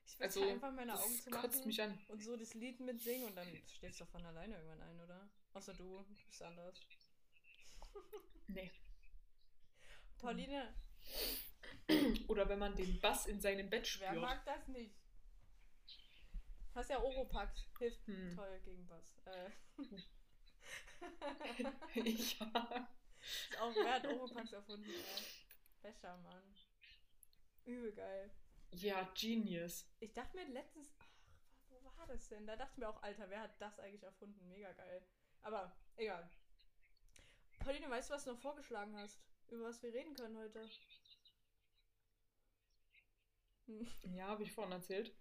[0.06, 3.48] ich werde Also, einfach meine Augen zu machen und so das Lied mitsingen und dann
[3.68, 5.30] schläfst du von alleine irgendwann ein, oder?
[5.54, 6.80] Außer du bist anders.
[8.48, 8.72] Nee.
[10.20, 10.74] Pauline,
[12.28, 14.22] Oder wenn man den Bass in seinem Bett wer spürt.
[14.22, 14.94] mag das nicht?
[16.76, 18.36] Hast ja Oropax, hilft Hm.
[18.36, 19.16] toll gegen Bass.
[19.26, 19.50] Äh.
[21.96, 22.04] ja.
[22.04, 22.42] Ist
[23.60, 24.90] auch, wer hat Oropax erfunden?
[24.90, 25.24] Ey?
[25.82, 26.44] Becher, Mann.
[27.66, 28.32] Übel geil.
[28.72, 29.86] ja, Genius.
[30.00, 31.06] Ich dachte mir letztens, ach,
[31.70, 32.46] wo war das denn?
[32.48, 34.48] Da dachte ich mir auch, Alter, wer hat das eigentlich erfunden?
[34.50, 35.02] Mega geil.
[35.42, 36.30] Aber egal.
[37.60, 39.20] Pauline, weißt du, was du noch vorgeschlagen hast?
[39.50, 40.70] Über was wir reden können heute?
[43.68, 43.88] Hm.
[44.16, 45.14] Ja, habe ich vorhin erzählt.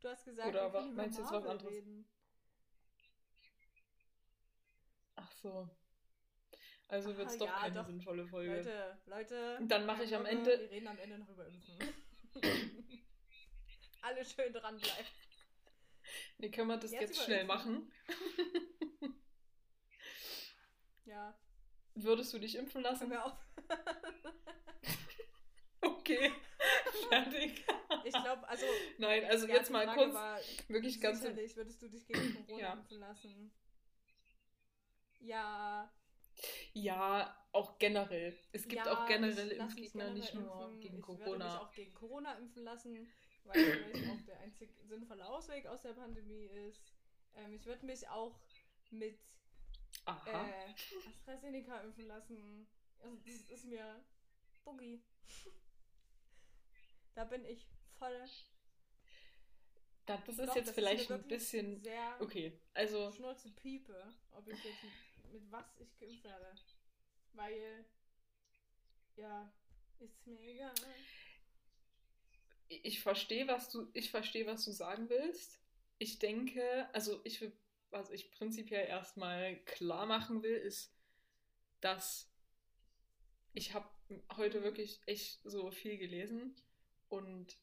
[0.00, 1.72] Du hast gesagt, Oder wir können über was Marvel anderes?
[1.72, 2.08] reden.
[5.16, 5.68] Ach so.
[6.88, 7.86] Also wird es doch ja, keine doch.
[7.86, 8.56] sinnvolle Folge.
[8.56, 9.58] Leute, Leute.
[9.68, 11.78] Dann mache ich am keine Ende- Wir reden am Ende noch über Impfen.
[14.02, 15.06] Alle schön dranbleiben.
[16.38, 17.56] Nee, können wir das Jetzt jetzt, schnell Impfen.
[17.56, 17.92] machen?
[21.04, 21.38] Ja,
[21.94, 23.10] Würdest du dich impfen lassen?
[23.10, 23.32] wir auf.
[25.82, 26.30] Okay.
[27.08, 27.64] Fertig.
[28.04, 28.66] Ich glaube, also.
[28.98, 31.20] Nein, also die jetzt mal Frage kurz, war, wirklich ganz.
[31.20, 32.72] Sicherlich würdest du dich gegen Corona Ja.
[32.74, 33.50] impfen lassen.
[35.20, 35.90] Ja.
[36.72, 38.36] Ja, auch generell.
[38.52, 40.80] Es gibt ja, auch generell ich lass mich Impfgegner, nicht nur impfen.
[40.80, 41.60] gegen Ich würde mich Corona.
[41.60, 43.12] auch gegen Corona impfen lassen,
[43.44, 43.58] weil
[43.92, 46.92] es auch der einzig sinnvolle Ausweg aus der Pandemie ist.
[47.36, 48.38] Ähm, ich würde mich auch
[48.90, 49.18] mit.
[50.26, 52.66] Äh, AstraZeneca impfen lassen.
[53.00, 54.04] Also das ist mir
[54.64, 55.02] Boogie.
[57.14, 57.66] Da bin ich
[57.98, 58.24] voll.
[60.06, 61.82] Da- das ist Doch, jetzt das vielleicht mir ein bisschen.
[61.82, 63.10] sehr Okay, also.
[63.12, 66.54] Schnurze Piepe, ob ich jetzt mit, mit was ich geimpft werde.
[67.32, 67.84] Weil,
[69.16, 69.52] ja,
[69.98, 70.72] ist mir egal.
[72.68, 75.58] ich verstehe, was du, ich verstehe, was du sagen willst.
[75.98, 77.52] Ich denke, also ich will,
[77.90, 80.94] was ich prinzipiell erstmal klar machen will, ist,
[81.80, 82.30] dass
[83.52, 83.88] ich habe
[84.36, 86.54] heute wirklich echt so viel gelesen
[87.08, 87.56] und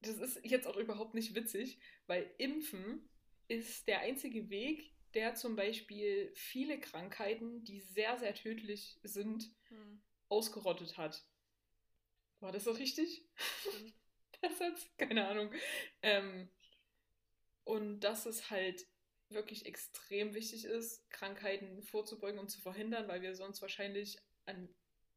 [0.00, 3.08] das ist jetzt auch überhaupt nicht witzig, weil Impfen
[3.48, 10.02] ist der einzige Weg, der zum Beispiel viele Krankheiten, die sehr, sehr tödlich sind, Hm,
[10.28, 11.24] ausgerottet hat.
[12.40, 13.24] War das so richtig?
[13.60, 13.94] stimmt.
[14.42, 15.52] Das jetzt, keine Ahnung.
[16.02, 16.50] Ähm,
[17.64, 18.84] und dass es halt
[19.34, 24.68] wirklich extrem wichtig ist, Krankheiten vorzubeugen und zu verhindern, weil wir sonst wahrscheinlich an,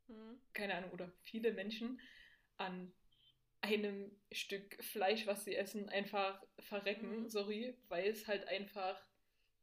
[0.08, 0.36] Hm.
[0.54, 2.00] keine Ahnung, oder viele Menschen
[2.58, 2.94] an
[3.62, 7.30] einem Stück Fleisch, was sie essen, einfach verrecken, Mhm.
[7.30, 9.02] sorry, weil es halt einfach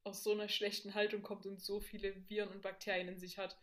[0.04, 3.56] aus so einer schlechten Haltung kommt und so viele Viren und Bakterien in sich hat.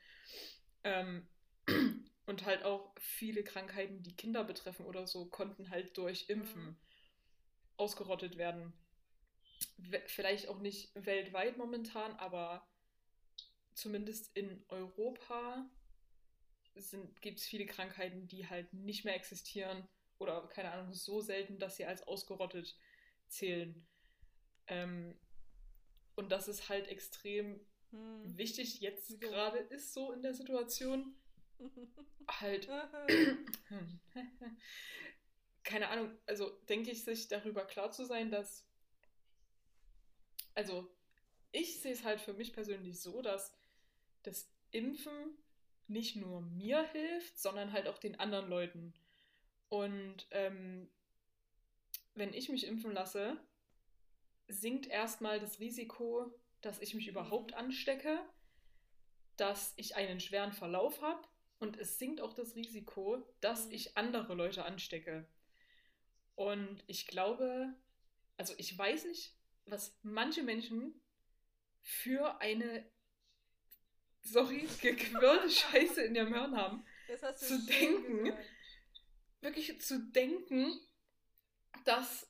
[0.84, 1.28] Ähm,
[2.26, 6.76] und halt auch viele Krankheiten, die Kinder betreffen oder so, konnten halt durch Impfen Mhm.
[7.78, 8.74] ausgerottet werden.
[10.08, 12.68] Vielleicht auch nicht weltweit momentan, aber
[13.74, 15.70] zumindest in Europa
[17.22, 19.88] gibt es viele Krankheiten, die halt nicht mehr existieren
[20.18, 22.78] oder keine Ahnung, so selten, dass sie als ausgerottet
[23.28, 23.88] zählen.
[24.68, 25.18] Ähm,
[26.16, 27.60] und das ist halt extrem
[27.92, 28.38] Hm.
[28.38, 29.32] wichtig jetzt Wieso?
[29.32, 31.16] gerade ist so in der Situation.
[32.28, 32.70] Halt,
[35.64, 38.69] keine Ahnung, also denke ich, sich darüber klar zu sein, dass,
[40.60, 40.86] also
[41.54, 43.56] ich sehe es halt für mich persönlich so, dass
[44.24, 45.38] das Impfen
[45.88, 48.94] nicht nur mir hilft, sondern halt auch den anderen Leuten.
[49.70, 50.90] Und ähm,
[52.14, 53.36] wenn ich mich impfen lasse,
[54.50, 57.54] sinkt erstmal das Risiko, dass ich mich überhaupt Mhm.
[57.54, 58.20] anstecke,
[59.38, 61.28] dass ich einen schweren Verlauf habe
[61.60, 63.72] und es sinkt auch das Risiko, dass Mhm.
[63.72, 65.26] ich andere Leute anstecke.
[66.36, 67.74] Und ich glaube,
[68.38, 71.00] also ich weiß nicht, was manche Menschen
[71.82, 72.90] für eine,
[74.22, 76.86] sorry, gequirlte Scheiße in ihrem Hirn haben.
[77.38, 78.26] Zu denken.
[78.26, 78.46] gesagt.
[79.42, 80.80] Wirklich zu denken,
[81.86, 82.30] dass,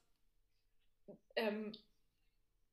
[1.35, 1.71] ähm,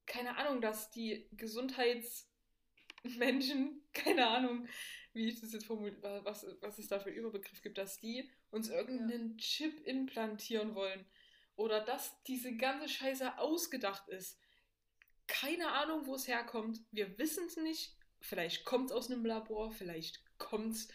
[0.05, 4.69] keine Ahnung, dass die Gesundheitsmenschen, keine Ahnung,
[5.15, 8.31] wie ich das jetzt formuliere, was, was es da für einen Überbegriff gibt, dass die
[8.51, 11.07] uns irgendeinen Chip implantieren wollen.
[11.57, 14.39] Oder dass diese ganze Scheiße ausgedacht ist.
[15.27, 16.81] Keine Ahnung, wo es herkommt.
[16.91, 17.97] Wir wissen es nicht.
[18.21, 20.89] Vielleicht kommt es aus einem Labor, vielleicht kommt es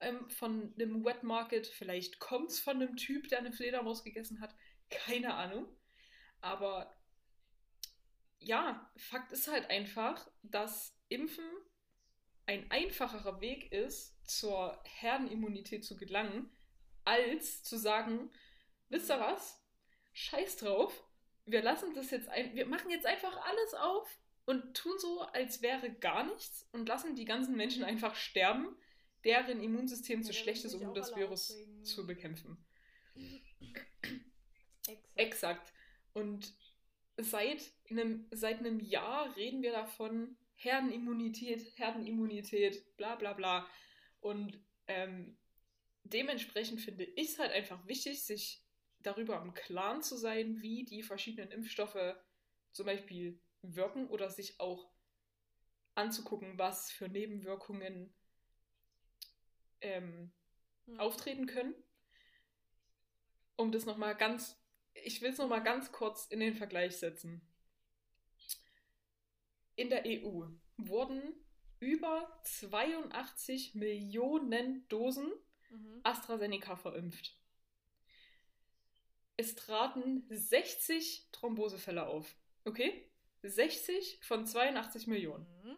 [0.00, 4.40] ähm, von einem Wet Market, vielleicht kommt es von einem Typ, der eine Fledermaus gegessen
[4.40, 4.54] hat.
[4.88, 5.68] Keine Ahnung.
[6.40, 6.94] Aber
[8.38, 11.44] ja, Fakt ist halt einfach, dass Impfen
[12.46, 16.50] ein einfacherer Weg ist, zur Herdenimmunität zu gelangen,
[17.04, 18.30] als zu sagen,
[18.88, 19.62] wisst ihr was?
[20.12, 21.04] Scheiß drauf.
[21.50, 25.62] Wir lassen das jetzt ein, wir machen jetzt einfach alles auf und tun so, als
[25.62, 28.76] wäre gar nichts und lassen die ganzen Menschen einfach sterben,
[29.24, 31.84] deren Immunsystem zu Ja, da schlecht ist, um das Virus aufregen.
[31.84, 32.64] zu bekämpfen.
[33.60, 34.26] Exakt.
[35.14, 35.72] Exakt.
[36.12, 36.54] Und
[37.16, 43.66] seit einem, seit einem Jahr reden wir davon, Herdenimmunität, Herdenimmunität, bla bla bla.
[44.20, 45.36] Und ähm,
[46.04, 48.62] dementsprechend finde ich es halt einfach wichtig, sich
[49.02, 52.16] darüber im Klaren zu sein, wie die verschiedenen Impfstoffe
[52.72, 54.90] zum Beispiel wirken oder sich auch
[55.94, 58.12] anzugucken, was für Nebenwirkungen
[59.82, 60.32] ähm,
[60.86, 60.96] Hm.
[60.98, 61.74] auftreten können.
[63.56, 64.60] Um das nochmal ganz,
[64.92, 67.40] ich will es nochmal ganz kurz in den Vergleich setzen.
[69.74, 71.34] In der EU wurden
[71.80, 75.32] über 82 Millionen Dosen
[75.70, 76.02] Mhm.
[76.04, 77.39] AstraZeneca verimpft.
[79.40, 82.36] Es traten 60 Thrombosefälle auf.
[82.66, 83.10] Okay?
[83.42, 85.46] 60 von 82 Millionen.
[85.64, 85.76] Mhm.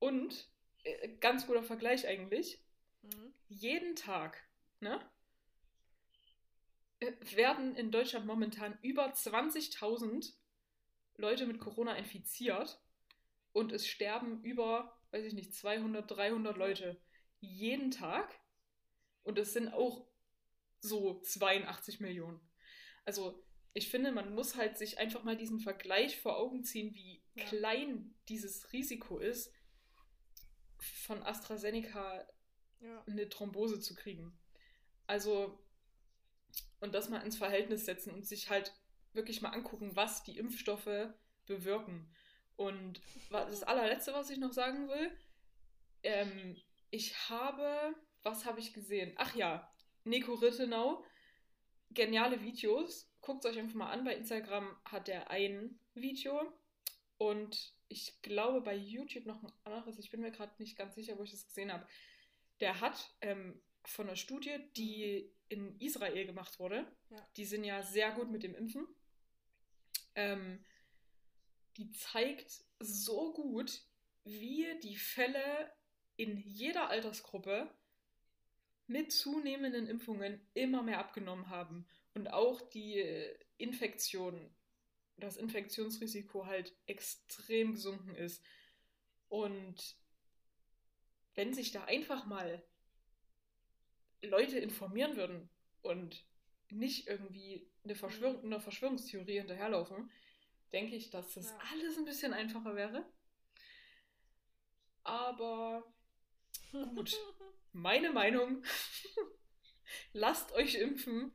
[0.00, 0.48] Und,
[0.82, 2.64] äh, ganz guter Vergleich eigentlich,
[3.02, 3.32] Mhm.
[3.46, 4.42] jeden Tag
[4.80, 5.00] ne,
[6.98, 10.34] äh, werden in Deutschland momentan über 20.000
[11.16, 12.80] Leute mit Corona infiziert
[13.52, 17.00] und es sterben über, weiß ich nicht, 200, 300 Leute
[17.40, 18.34] jeden Tag
[19.22, 20.06] und es sind auch
[20.80, 22.40] so 82 Millionen.
[23.04, 23.42] Also
[23.74, 27.44] ich finde, man muss halt sich einfach mal diesen Vergleich vor Augen ziehen, wie Ja.
[27.44, 29.52] klein dieses Risiko ist,
[30.78, 32.26] von AstraZeneca
[32.80, 33.02] Ja.
[33.06, 34.38] eine Thrombose zu kriegen.
[35.06, 35.62] Also,
[36.80, 38.72] und das mal ins Verhältnis setzen und sich halt
[39.12, 41.08] wirklich mal angucken, was die Impfstoffe
[41.46, 42.10] bewirken.
[42.56, 45.10] Und das allerletzte, was ich noch sagen will,
[46.02, 46.56] ähm,
[46.90, 49.14] ich habe, was habe ich gesehen?
[49.16, 49.70] Ach ja,
[50.06, 51.04] Nico Rittenau,
[51.90, 53.10] geniale Videos.
[53.20, 54.04] Guckt es euch einfach mal an.
[54.04, 56.40] Bei Instagram hat er ein Video
[57.18, 59.98] und ich glaube bei YouTube noch ein anderes.
[59.98, 61.86] Ich bin mir gerade nicht ganz sicher, wo ich das gesehen habe.
[62.60, 67.28] Der hat ähm, von einer Studie, die in Israel gemacht wurde, Ja.
[67.36, 68.86] die sind ja sehr gut mit dem Impfen,
[70.14, 70.64] ähm,
[71.76, 73.82] die zeigt so gut,
[74.24, 75.72] wie die Fälle
[76.16, 77.72] in jeder Altersgruppe
[78.86, 83.00] mit zunehmenden Impfungen immer mehr abgenommen haben und auch die
[83.58, 84.54] Infektion,
[85.16, 88.44] das Infektionsrisiko halt extrem gesunken ist.
[89.28, 89.96] Und
[91.34, 92.62] wenn sich da einfach mal
[94.22, 95.50] Leute informieren würden
[95.82, 96.24] und
[96.70, 98.46] nicht irgendwie eine, Verschwörung, Mhm.
[98.46, 100.10] einer Verschwörungstheorie hinterherlaufen,
[100.72, 101.58] denke ich, dass das Ja.
[101.72, 103.06] alles ein bisschen einfacher wäre.
[105.04, 105.84] Aber
[106.72, 107.16] Gut.
[107.76, 108.62] Meine Meinung,
[110.12, 111.32] lasst euch impfen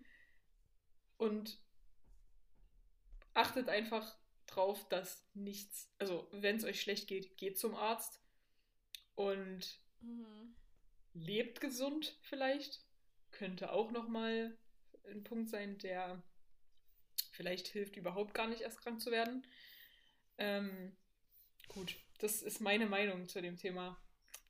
[1.18, 1.60] und
[3.34, 4.16] achtet einfach
[4.48, 8.22] drauf, dass nichts, also wenn es euch schlecht geht, geht zum Arzt
[9.16, 10.56] und Mhm.
[11.14, 12.82] lebt gesund vielleicht.
[13.32, 14.58] Könnte auch nochmal
[15.10, 16.22] ein Punkt sein, der
[17.32, 19.46] vielleicht hilft, überhaupt gar nicht erst krank zu werden.
[20.38, 20.96] Ähm,
[21.70, 23.98] gut, das ist meine Meinung zu dem Thema.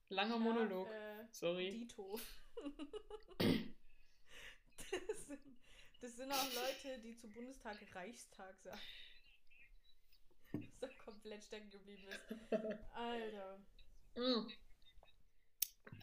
[0.09, 0.87] Langer Monolog.
[0.87, 1.71] Ja, äh, Sorry.
[1.71, 2.19] Dito.
[5.07, 5.39] das, sind,
[6.01, 8.79] das sind auch Leute, die zu Bundestag Reichstag sagen.
[10.79, 12.53] Da komplett stecken geblieben ist.
[12.93, 13.59] Alter.
[14.15, 14.47] Mm.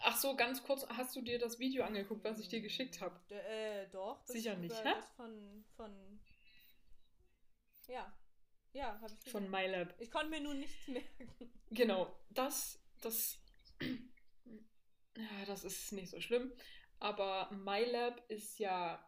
[0.01, 3.19] Ach so, ganz kurz, hast du dir das Video angeguckt, was ich dir geschickt habe?
[3.35, 4.25] Äh, doch.
[4.25, 4.95] Das Sicher nicht, hä?
[4.95, 6.21] Das von, von.
[7.89, 8.13] Ja.
[8.73, 9.51] Ja, habe ich Von gesehen.
[9.51, 9.95] MyLab.
[10.01, 11.53] Ich konnte mir nur nichts merken.
[11.71, 13.39] Genau, das, das,
[15.47, 16.53] das ist nicht so schlimm.
[17.01, 19.05] Aber MyLab ist ja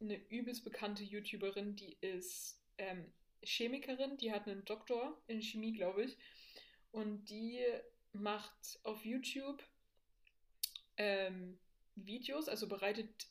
[0.00, 6.04] eine übelst bekannte YouTuberin, die ist ähm, Chemikerin, die hat einen Doktor in Chemie, glaube
[6.04, 6.16] ich.
[6.90, 7.60] Und die
[8.12, 9.62] macht auf YouTube
[10.96, 11.58] ähm,
[11.94, 13.28] Videos, also bereitet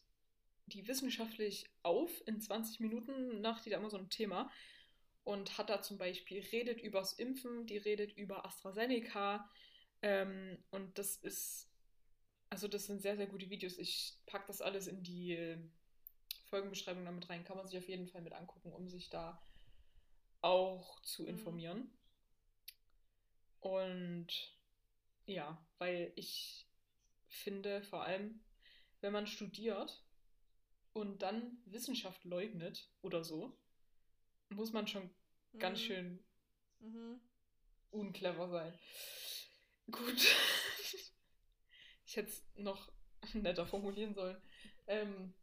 [0.68, 4.52] die wissenschaftlich auf in 20 Minuten, nach die da immer so ein Thema
[5.24, 9.50] und hat da zum Beispiel, redet übers Impfen, die redet über AstraZeneca
[10.02, 11.69] ähm, und das ist,
[12.50, 13.78] also das sind sehr, sehr gute Videos.
[13.78, 15.58] Ich packe das alles in die äh,
[16.50, 19.42] Folgenbeschreibung damit rein, kann man sich auf jeden Fall mit angucken, um sich da
[20.42, 21.28] auch zu Mhm.
[21.28, 21.92] informieren.
[23.62, 24.28] Und
[25.26, 26.68] ja, weil ich
[27.28, 28.44] finde vor allem,
[29.02, 30.04] wenn man studiert
[30.94, 33.58] und dann Wissenschaft leugnet oder so,
[34.50, 35.10] muss man schon
[35.60, 35.82] ganz Mhm.
[35.82, 36.20] schön
[36.80, 37.20] Mhm.
[37.92, 38.74] unclever sein.
[39.92, 40.26] Gut.
[42.10, 42.92] Ich hätte es noch
[43.36, 44.42] netter formulieren sollen.
[44.88, 45.36] Ähm,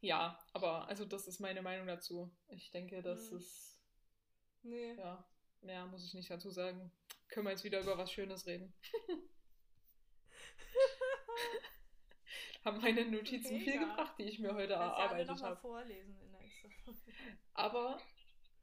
[0.00, 2.30] ja, aber also das ist meine Meinung dazu.
[2.50, 3.38] Ich denke, das Mhm.
[3.38, 3.82] ist,
[4.62, 4.94] Nee.
[4.94, 5.28] ja,
[5.60, 6.92] mehr muss ich nicht dazu sagen.
[7.26, 8.72] Können wir jetzt wieder über was Schönes reden.
[12.64, 13.88] Haben meine Notizen viel Mega.
[13.90, 15.60] gebracht, die ich mir heute Kannst ja alle erarbeitet nochmal habe.
[15.60, 16.68] vorlesen in der extra.
[17.54, 18.00] Aber,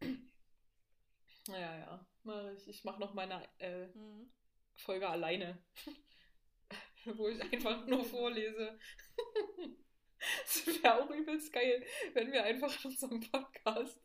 [1.47, 2.67] naja, ja, mach ich.
[2.67, 4.31] Ich mache noch meine äh, Mhm.
[4.77, 5.61] Folge alleine.
[7.17, 8.77] Wo ich einfach nur vorlese.
[10.43, 14.01] Es wäre auch übelst geil, wenn wir einfach in unserem Podcast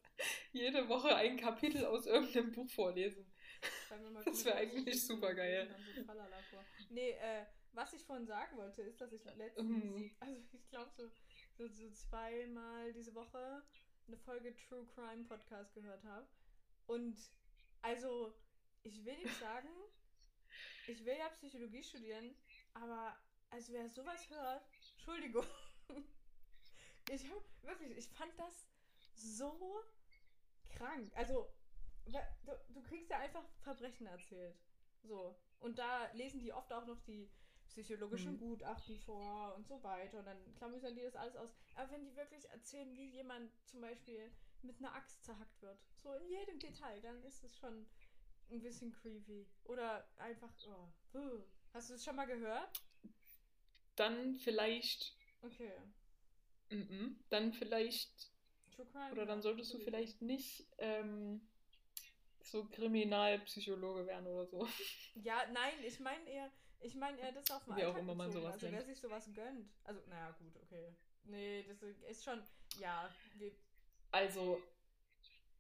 [0.53, 3.27] jede Woche ein Kapitel aus irgendeinem Buch vorlesen.
[3.63, 5.07] Das kurz wär auf, eigentlich
[6.07, 6.65] Tralala vor.
[6.91, 10.17] Nee, äh, was ich vorhin sagen wollte, ist, dass ich letztens, Mhm.
[10.19, 11.11] also ich glaube so,
[11.57, 13.63] so, so zweimal diese Woche
[14.07, 16.27] eine Folge True Crime Podcast gehört habe.
[16.87, 17.19] Und
[17.83, 18.35] also,
[18.83, 19.69] ich will nicht sagen,
[20.87, 22.35] ich will ja Psychologie studieren,
[22.75, 23.17] aber
[23.51, 24.63] also wer sowas hört,
[24.93, 25.45] Entschuldigung.
[27.11, 28.69] Ich hab, wirklich, ich fand das
[29.15, 29.83] so
[30.69, 31.11] krank.
[31.17, 31.53] Also,
[32.07, 34.57] du, du kriegst ja einfach Verbrechen erzählt.
[35.03, 35.37] So.
[35.59, 37.29] Und da lesen die oft auch noch die
[37.69, 38.39] psychologischen Mhm.
[38.39, 40.19] Gutachten vor und so weiter.
[40.21, 41.51] Und dann klamüsern die das alles aus.
[41.75, 44.31] Aber wenn die wirklich erzählen, wie jemand zum Beispiel
[44.63, 47.87] mit einer Axt zerhackt wird, so in jedem Detail, dann ist es schon
[48.51, 49.49] ein bisschen creepy.
[49.65, 50.53] Oder einfach,
[51.15, 51.41] oh.
[51.73, 52.69] Hast du es schon mal gehört?
[53.97, 55.73] Dann vielleicht, Okay.
[56.71, 58.31] mhm, dann vielleicht,
[58.75, 59.13] True Crime.
[59.13, 61.41] oder dann solltest du vielleicht nicht ähm,
[62.41, 64.67] so Kriminalpsychologe werden oder so.
[65.15, 66.51] Ja, nein, ich meine eher,
[66.81, 68.87] ich meine eher das auf den Wie auch immer man sowas Also wer nennt.
[68.87, 69.71] sich sowas gönnt.
[69.85, 70.95] Also, naja, gut, okay.
[71.25, 72.43] Nee, das ist schon,
[72.79, 73.09] ja,
[74.11, 74.63] Also,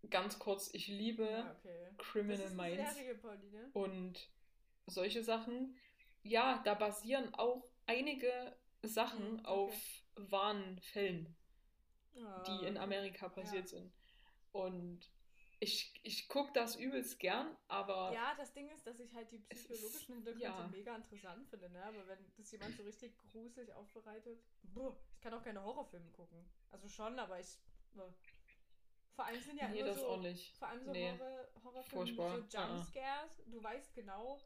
[0.09, 1.91] ganz kurz, ich liebe ja okay.
[1.97, 2.95] Das Criminal Minds.
[2.95, 3.71] Serie, Pauline.
[3.75, 4.29] Und
[4.87, 5.77] solche Sachen,
[6.23, 9.47] ja, da basieren auch einige Sachen Mhm, okay.
[9.47, 9.75] auf
[10.17, 11.37] wahren Fällen,
[12.17, 12.79] Ah, die in okay.
[12.85, 13.79] Amerika passiert Ja.
[13.79, 13.93] sind.
[14.53, 15.01] Und
[15.61, 19.39] ich, ich gucke das übelst gern, aber Ja, das Ding ist, dass ich halt die
[19.41, 20.69] psychologischen Hintergründe ja.
[20.69, 21.85] mega interessant finde, ne?
[21.85, 26.51] Aber wenn das jemand so richtig gruselig aufbereitet, boah, ich kann auch keine Horrorfilme gucken.
[26.71, 27.59] Also schon, aber ich.
[27.93, 28.13] boah.
[29.15, 30.07] Vor allem sind ja nee, immer das so.
[30.09, 30.57] auch nicht.
[30.57, 31.13] Vor allem so Nee.
[31.13, 32.75] Horror, Horrorfilme so Ah, ah.
[32.75, 33.43] Jumpscares.
[33.47, 34.39] Du weißt genau,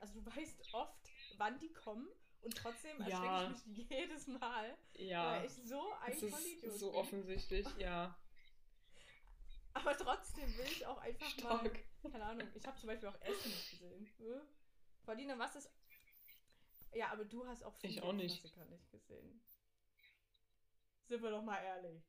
[0.00, 0.98] also du weißt oft,
[1.38, 2.08] wann die kommen
[2.42, 3.50] und trotzdem erschrecke Ja.
[3.50, 7.00] ich mich jedes Mal, Ja, weil ich so ein es Vollidiot ist so bin.
[7.00, 8.16] offensichtlich, ja,
[9.74, 11.62] Aber trotzdem will ich auch einfach stark.
[12.02, 14.06] mal, keine Ahnung, ich habe zum Beispiel auch Essen nicht gesehen.
[14.20, 14.40] Äh?
[15.04, 15.70] Paulina, was ist...
[16.92, 18.40] Ja, aber du hast auch Ich viele auch nicht.
[18.40, 19.40] Klassiker nicht gesehen.
[21.06, 22.02] Sind wir doch mal ehrlich.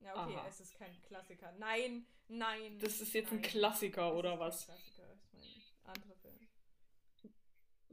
[0.00, 0.46] Ja, okay, Aha.
[0.48, 1.52] es ist kein Klassiker.
[1.52, 2.78] Nein, nein.
[2.78, 3.50] Das ist jetzt ein nein.
[3.50, 4.64] Klassiker, Es oder was?
[4.66, 6.48] Klassiker, ist mein anderer Film.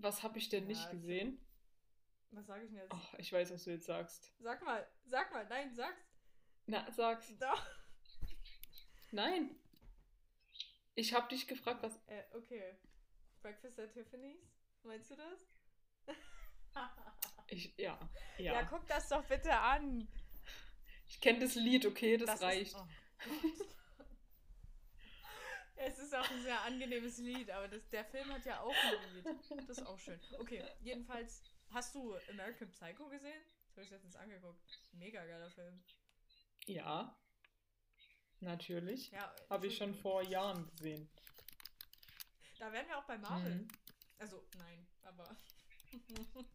[0.02, 1.40] Was habe ich denn nicht Ja, gesehen?
[2.32, 2.94] Was sage ich denn jetzt?
[2.94, 4.34] Oh, ich weiß, was du jetzt sagst.
[4.40, 6.02] Sag mal, sag mal, nein, sag's.
[6.66, 7.38] Na, sag's.
[7.38, 7.66] Doch.
[9.12, 9.56] Nein.
[10.96, 11.98] Ich habe dich gefragt, was.
[12.08, 12.78] Äh, okay.
[13.42, 14.42] Breakfast at Tiffany's?
[14.84, 15.48] Meinst du das?
[17.48, 18.00] Ich, ja,
[18.38, 18.54] ja.
[18.54, 18.64] ja.
[18.64, 20.08] guck das doch bitte an.
[21.08, 22.76] Ich kenne das Lied, okay, das, ist- reicht.
[22.78, 22.88] oh
[23.20, 23.68] Gott.
[25.86, 29.14] Es ist auch ein sehr angenehmes Lied, aber das, der Film hat ja auch ein
[29.16, 29.70] Lied.
[29.70, 30.20] Das ist auch schön.
[30.40, 33.42] Okay, jedenfalls, hast du American Psycho gesehen?
[33.68, 34.62] Das habe ich letztens angeguckt.
[34.94, 35.84] Mega geiler Film.
[36.66, 37.18] Ja.
[38.40, 39.12] Natürlich.
[39.12, 40.02] Ja, Habe ich schon Entschuldigung.
[40.02, 41.10] vor Jahren gesehen.
[42.60, 43.56] Da wären wir auch bei Marvel.
[43.56, 43.68] Mhm.
[44.20, 45.36] Also, nein, aber.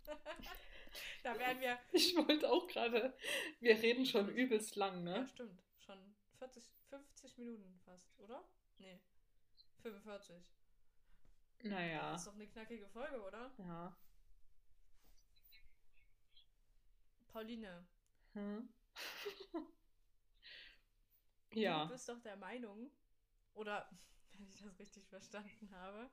[1.22, 1.79] da wären wir.
[1.93, 3.16] Ich wollte auch gerade.
[3.61, 5.29] Wir reden schon übelst lang, Ja, ne?
[5.29, 5.62] stimmt.
[5.79, 8.45] Schon 40, 50 Minuten fast, oder?
[8.79, 9.01] Nee.
[9.91, 10.37] 45.
[11.62, 12.12] Naja.
[12.12, 13.51] Das ist doch eine knackige Folge, oder?
[13.59, 13.97] Ja.
[17.28, 17.87] Pauline,
[18.34, 18.68] Hm?
[21.51, 21.84] du ja.
[21.84, 22.91] bist doch der Meinung,
[23.55, 23.89] oder
[24.32, 26.11] wenn ich das richtig verstanden habe,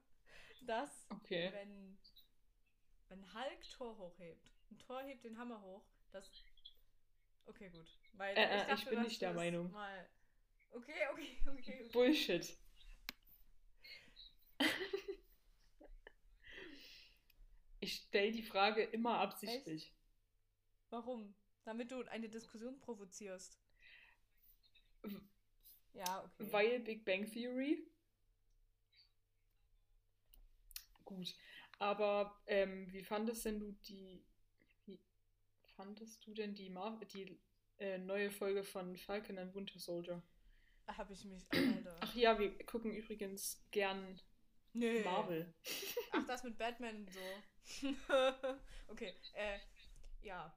[0.62, 1.52] dass Okay.
[1.54, 1.98] wenn,
[3.10, 6.30] wenn Hulk Tor hochhebt, ein Tor hebt den Hammer hoch, das.
[7.46, 7.88] Okay, gut.
[8.14, 9.72] Weil Äh, äh, ich dachte, bin dass nicht der du Meinung.
[9.72, 10.10] Mal...
[10.72, 11.82] Okay, okay, okay.
[11.86, 11.90] okay.
[11.92, 12.58] Bullshit.
[17.84, 19.94] Ich stelle die Frage immer absichtlich.
[20.90, 21.36] Warum?
[21.66, 23.60] Damit du eine Diskussion provozierst.
[25.92, 26.52] Ja, okay.
[26.54, 27.86] Weil Big Bang Theory.
[31.04, 31.36] Gut.
[31.78, 34.26] Aber ähm, wie fandest denn du die.
[34.86, 34.98] Wie
[35.76, 37.38] fandest du denn die, Mar die
[37.80, 40.24] äh, neue Folge von Falcon and Winter Soldier?
[40.88, 41.46] Habe ich mich.
[41.52, 41.98] Alter.
[42.00, 44.22] Ach ja, wir gucken übrigens gern
[44.72, 45.04] nee.
[45.04, 45.54] Marvel.
[46.14, 47.20] Ach, das mit Batman und so.
[48.90, 49.60] okay, äh,
[50.22, 50.54] ja.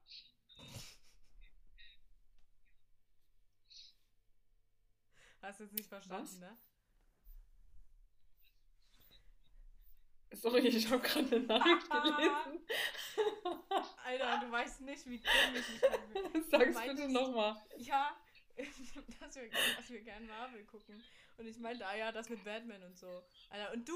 [5.41, 6.39] Hast du jetzt nicht verstanden, Was?
[6.39, 6.57] ne?
[10.33, 12.67] Sorry, ich habe gerade eine Nachricht gelesen.
[14.03, 16.43] Alter, du weißt nicht, wie dumm ich mich anfühle.
[16.51, 17.55] Sag's meintest- bitte nochmal.
[17.77, 18.15] Ja,
[19.19, 21.01] dass wir, dass wir gern Marvel gucken.
[21.37, 23.23] Und ich meinte, ah ja, das mit Batman und so.
[23.49, 23.95] Alter, und du,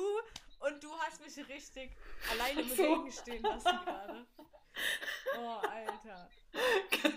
[0.60, 1.92] und du hast mich richtig
[2.30, 2.84] alleine im so.
[2.94, 4.28] Regen stehen lassen gerade.
[5.38, 6.30] Oh, Alter.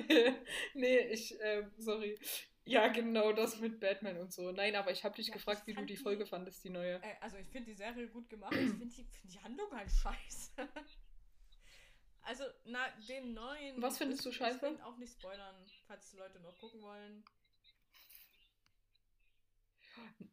[0.09, 0.45] Geil.
[0.75, 2.18] Nee, ich, äh, sorry.
[2.64, 4.51] Ja, genau, das mit Batman und so.
[4.51, 6.95] Nein, aber ich habe dich Ja, gefragt, wie du die die- Folge fandest, die neue.
[7.03, 8.55] Äh, also ich finde die Serie gut gemacht.
[8.55, 10.53] Ich finde die, find die Handlung halt scheiße.
[12.27, 13.83] Also, na, den neuen.
[13.83, 14.57] Was findest du ich- scheiße?
[14.57, 15.55] Ich will auch nicht spoilern,
[15.87, 17.22] falls die Leute noch gucken wollen.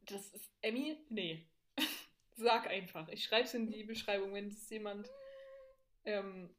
[0.06, 0.98] Das ist, Emmy?
[1.10, 1.48] Nee.
[2.36, 3.08] Sag einfach.
[3.10, 5.10] Ich schreib's in die Beschreibung, wenn das jemand,
[6.06, 6.50] ähm,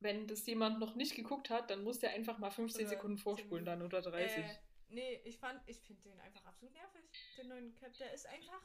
[0.00, 3.16] wenn das jemand noch nicht geguckt hat, dann muss der einfach mal 15 Oder Sekunden
[3.16, 4.38] 10 vorspulen dann oder 30.
[4.38, 4.56] Äh,
[4.88, 7.02] nee, ich fand, ich finde den einfach absolut nervig.
[7.36, 8.62] Den neuen Cap, der ist einfach.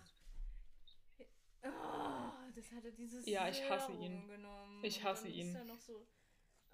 [1.64, 4.28] Oh, das hat er dieses Ja, ich hasse ihn.
[4.28, 4.84] Genommen.
[4.84, 5.58] Ich hasse ihn.
[5.80, 6.08] So,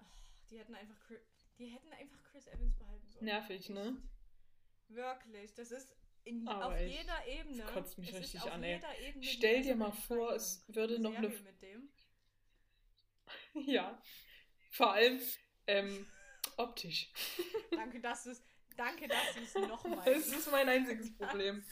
[0.00, 0.04] oh,
[0.50, 1.10] die hätten einfach,
[1.58, 3.24] die hätten einfach Chris Evans behalten sollen.
[3.24, 3.96] Nervig, ne?
[4.88, 7.64] Wirklich, das ist in, Aber auf echt, jeder Ebene.
[7.64, 8.74] kotzt mich richtig an, ey.
[8.76, 11.88] jeder Ebene Stell dir mal vor, es würde noch eine mit dem.
[13.66, 14.00] Ja.
[14.70, 15.20] Vor allem
[15.66, 16.06] ähm,
[16.56, 17.10] optisch.
[17.70, 18.42] Danke, dass du es,
[18.76, 20.04] danke, dass du es nochmal.
[20.04, 21.64] Das ist mein einziges Problem.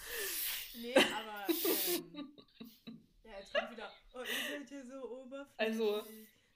[0.75, 2.35] Nee, aber ähm,
[3.25, 3.93] ja, jetzt kommt wieder.
[4.15, 5.59] Oh, ihr seid hier so oberflächlich.
[5.81, 6.07] Also-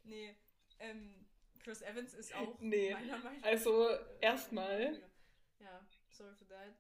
[0.07, 0.37] Nee,
[0.81, 1.27] ähm,
[1.61, 3.47] Chris Evans ist auch Nee, meiner Meinung nach.
[3.49, 3.89] also,
[4.21, 5.03] erstmal-
[5.59, 6.75] Ja, sorry for that.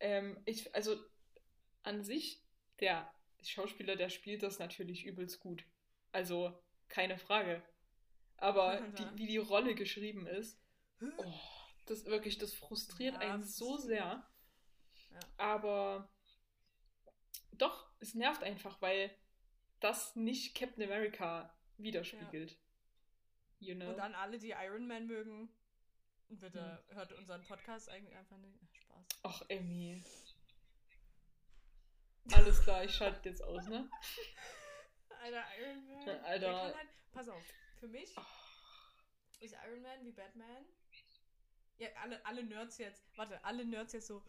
[0.00, 0.96] Ähm, ich, also
[1.82, 2.42] an sich,
[2.80, 5.64] der Schauspieler, der spielt das natürlich übelst gut.
[6.12, 7.62] Also, keine Frage.
[8.36, 10.60] Aber die, wie die Rolle geschrieben ist,
[11.00, 11.34] oh,
[11.86, 14.28] das wirklich, das frustriert Ja, einen so sehr.
[15.12, 15.20] Ja.
[15.36, 16.10] Aber
[17.52, 19.10] doch, es nervt einfach, weil
[19.80, 22.58] das nicht Captain America widerspiegelt.
[23.58, 23.88] You know?
[23.88, 25.48] Und an alle, die Iron Man mögen,
[26.28, 26.96] bitte Hm.
[26.96, 28.58] hört unseren Podcast eigentlich einfach nicht.
[28.72, 29.06] Spaß.
[29.22, 30.02] Ach, Emmy.
[32.32, 33.88] Alles klar, ich schalte jetzt aus, ne?
[35.22, 36.06] Alter, Iron Man.
[36.06, 36.62] Ja, Alter.
[36.74, 37.42] Halt, pass auf,
[37.78, 38.14] für mich
[39.40, 40.64] ist Iron Man wie Batman.
[41.78, 43.04] Ja, alle, alle Nerds jetzt.
[43.16, 44.22] Warte, alle Nerds jetzt so.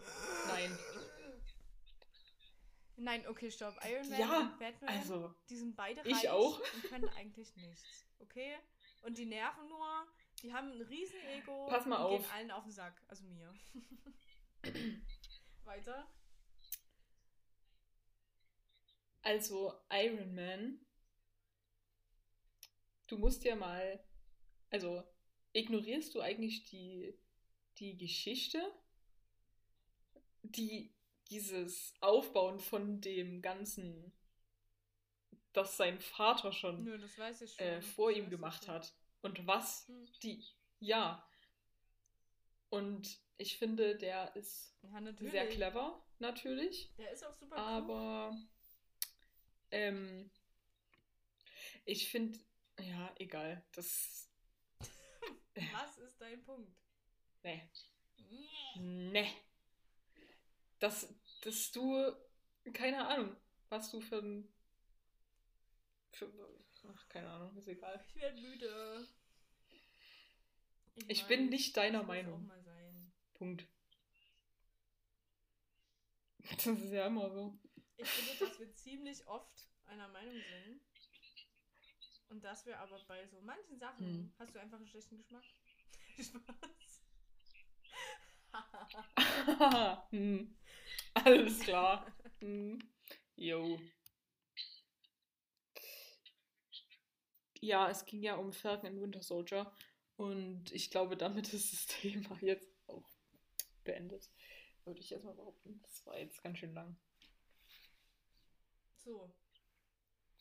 [0.47, 0.77] Nein.
[2.97, 3.75] Nein, okay, stopp.
[3.85, 6.59] Iron Man Ja, und Batman, Also, die sind beide ich reich auch.
[6.73, 8.05] und können eigentlich nichts.
[8.19, 8.57] Okay?
[9.03, 10.07] Und die nerven nur,
[10.43, 12.21] Die haben ein riesen Ego Pass mal und auf.
[12.21, 13.01] gehen allen auf den Sack.
[13.07, 13.53] Also mir.
[15.63, 16.07] Weiter.
[19.21, 20.79] Also Iron Man,
[23.07, 24.01] du musst ja mal,
[24.69, 25.03] also
[25.51, 27.13] ignorierst du eigentlich die,
[27.77, 28.61] die Geschichte,
[30.43, 30.93] die
[31.29, 34.13] dieses Aufbauen von dem Ganzen,
[35.51, 37.65] das sein Vater schon Nö, das ich schon.
[37.65, 38.93] äh, vor Das ihm gemacht hat
[39.27, 39.91] und was
[40.23, 40.41] die,
[40.79, 41.27] ja.
[42.69, 46.93] Und ich finde, der ist Ja, sehr clever, natürlich.
[46.97, 47.61] Der ist auch super cool.
[47.61, 48.37] Aber
[49.71, 50.31] ähm,
[51.85, 52.39] ich finde,
[52.79, 53.63] ja, egal.
[53.73, 54.29] Das.
[55.73, 56.71] Was ist dein Punkt?
[57.43, 57.69] Nee.
[58.17, 58.79] Nee.
[58.79, 59.33] Nee.
[60.79, 62.13] Dass, dass du,
[62.73, 63.35] keine Ahnung,
[63.69, 64.47] was du für ein.
[66.11, 66.31] Für,
[66.87, 68.03] ach, keine Ahnung, ist egal.
[68.07, 69.07] Ich werde müde.
[71.07, 72.33] Ich bin nicht deiner das muss Meinung.
[72.43, 73.11] Auch mal sein.
[73.33, 73.67] Punkt.
[76.49, 77.59] Das ist ja immer so.
[77.97, 80.81] Ich finde, dass wir ziemlich oft einer Meinung sind.
[82.29, 84.33] Und dass wir aber bei so manchen Sachen Hm.
[84.39, 85.43] hast du einfach einen schlechten Geschmack.
[86.19, 87.03] Spaß.
[90.11, 90.57] hm.
[91.13, 92.05] Alles klar.
[92.39, 92.79] Hm.
[93.35, 93.79] Jo.
[97.61, 99.71] Ja, es ging ja um Falcon and Winter Soldier.
[100.17, 103.07] Und ich glaube, damit ist das Thema jetzt auch
[103.83, 104.29] beendet.
[104.83, 105.79] Würde ich erstmal behaupten.
[105.83, 106.97] Das war jetzt ganz schön lang.
[108.97, 109.33] so,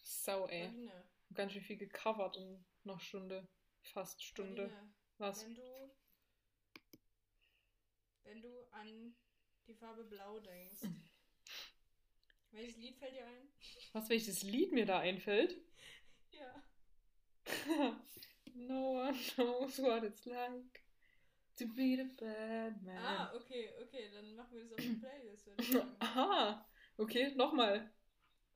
[0.03, 0.69] Sau, ey.
[0.69, 1.05] Pauline.
[1.35, 3.49] Ganz schön viel gecovert in einer Stunde.
[3.83, 4.69] Fast Stunde.
[4.69, 5.45] Pauline, Was?
[5.45, 5.91] Wenn du,
[8.23, 9.17] wenn du an
[9.67, 10.81] die Farbe Blau denkst,
[12.53, 13.49] welches Lied fällt dir ein?
[13.93, 15.57] Was, welches Lied mir da einfällt?
[16.33, 18.05] Ja.
[18.55, 20.83] no one knows what it's like
[21.57, 22.99] to be the bad man.
[23.03, 25.49] Ah, okay, okay, dann machen wir das auf die Playlist.
[26.01, 26.67] Aha.
[26.99, 27.91] Okay, nochmal.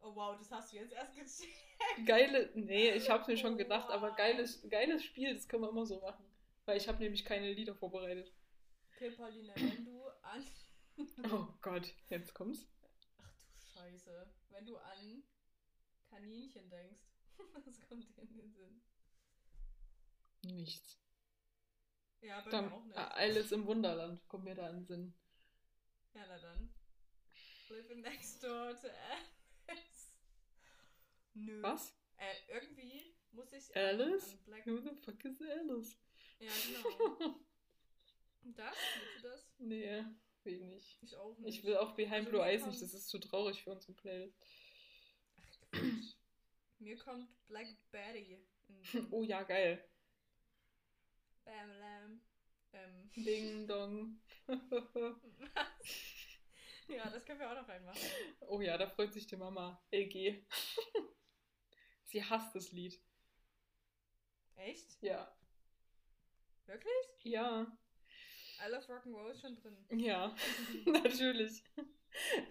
[0.01, 2.07] Oh wow, das hast du jetzt erst gecheckt.
[2.07, 2.51] Geile.
[2.55, 4.17] Nee, ich hab's mir schon gedacht, aber wow.
[4.17, 6.25] geiles, geiles Spiel, das können wir immer so machen.
[6.65, 8.33] Weil ich habe nämlich keine Lieder vorbereitet.
[8.95, 10.45] Okay, Pauline, wenn du an.
[11.33, 12.69] Oh Gott, jetzt kommt's.
[13.23, 14.31] Ach du Scheiße.
[14.51, 15.23] Wenn du an
[16.11, 17.01] Kaninchen denkst,
[17.65, 18.83] was kommt dir in den Sinn?
[20.43, 20.99] Nichts.
[22.21, 22.99] Ja, bei Dann, mir auch nicht.
[22.99, 25.15] Alice im Wunderland kommt mir da in den Sinn.
[26.15, 26.75] Ja, na dann.
[27.69, 28.89] Living next door to
[29.69, 30.13] Alice.
[31.35, 31.63] Nö.
[31.63, 31.95] Was?
[32.17, 34.33] Äh, irgendwie muss ich Alice?
[34.33, 34.67] An, Black.
[34.67, 35.97] Who the fuck is Alice?
[36.41, 37.35] Ja, genau.
[38.43, 38.77] Und das?
[38.99, 39.47] Willst du das?
[39.59, 40.05] nee,
[40.45, 41.59] will ich auch nicht.
[41.59, 44.39] Ich will auch Behind Also Blue Eyes nicht, das ist zu traurig für unsere Playlist.
[45.37, 46.15] Ach, Quatsch.
[46.79, 48.35] Mir kommt Black Betty
[48.69, 49.09] in den Sinn.
[49.11, 49.85] Oh ja, geil.
[51.51, 52.21] Bam Lam.
[52.73, 53.11] Ähm.
[53.17, 54.21] Ding dong.
[56.87, 58.01] ja, das können wir auch noch reinmachen.
[58.43, 59.83] oh ja, da freut sich die Mama.
[59.91, 60.47] LG.
[62.05, 63.03] Sie hasst das Lied.
[64.55, 65.03] Echt?
[65.03, 65.37] Ja.
[66.67, 66.93] Wirklich?
[67.25, 67.67] Ja.
[68.65, 69.77] I Love Rock'n'Roll ist schon drin.
[69.99, 70.37] Ja.
[70.87, 71.65] Natürlich.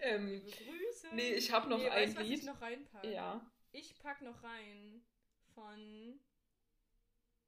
[0.02, 1.14] ähm, Liebe Grüße.
[1.14, 2.38] nee, ich hab noch nee, ein weißt, was Lied.
[2.40, 3.10] ich noch reinpacke?
[3.10, 3.50] ja.
[3.72, 5.02] Ich pack noch rein
[5.54, 6.20] von.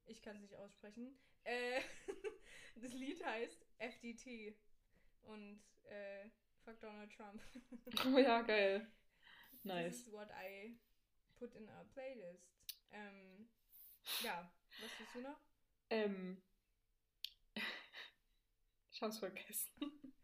[0.06, 1.18] Ich kann es nicht aussprechen.
[1.44, 1.80] Äh,
[2.76, 4.56] das Lied heißt FDT.
[5.22, 6.28] Und äh,
[6.64, 7.42] Fuck Donald Trump.
[8.06, 8.80] Oh ja, geil.
[9.50, 9.94] This Nice.
[10.06, 10.76] is what I
[11.38, 12.52] put in our playlist.
[12.90, 13.48] Ähm,
[14.22, 15.40] ja, was willst du noch?
[15.90, 16.42] Ähm.
[18.94, 19.70] Ich hab's vergessen.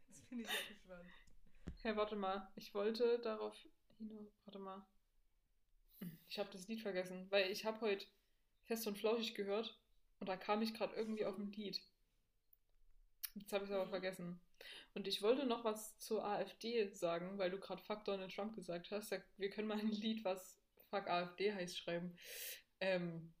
[0.07, 1.09] Jetzt bin ich sehr gespannt.
[1.81, 2.49] Hey, warte mal.
[2.55, 3.57] Ich wollte darauf
[3.97, 4.31] hinaus.
[4.45, 4.85] Warte mal.
[6.29, 8.05] Ich habe das Lied vergessen, weil ich habe heute
[8.63, 9.77] fest und flauschig gehört
[10.19, 11.81] und da kam ich gerade irgendwie auf ein Lied.
[13.35, 14.39] Jetzt habe ich es aber vergessen.
[14.93, 18.91] Und ich wollte noch was zur AfD sagen, weil du gerade Fuck Donald Trump gesagt
[18.91, 19.13] hast.
[19.37, 20.59] Wir können mal ein Lied, was
[20.89, 22.17] Fuck AfD heißt, schreiben.
[22.79, 23.33] Ähm,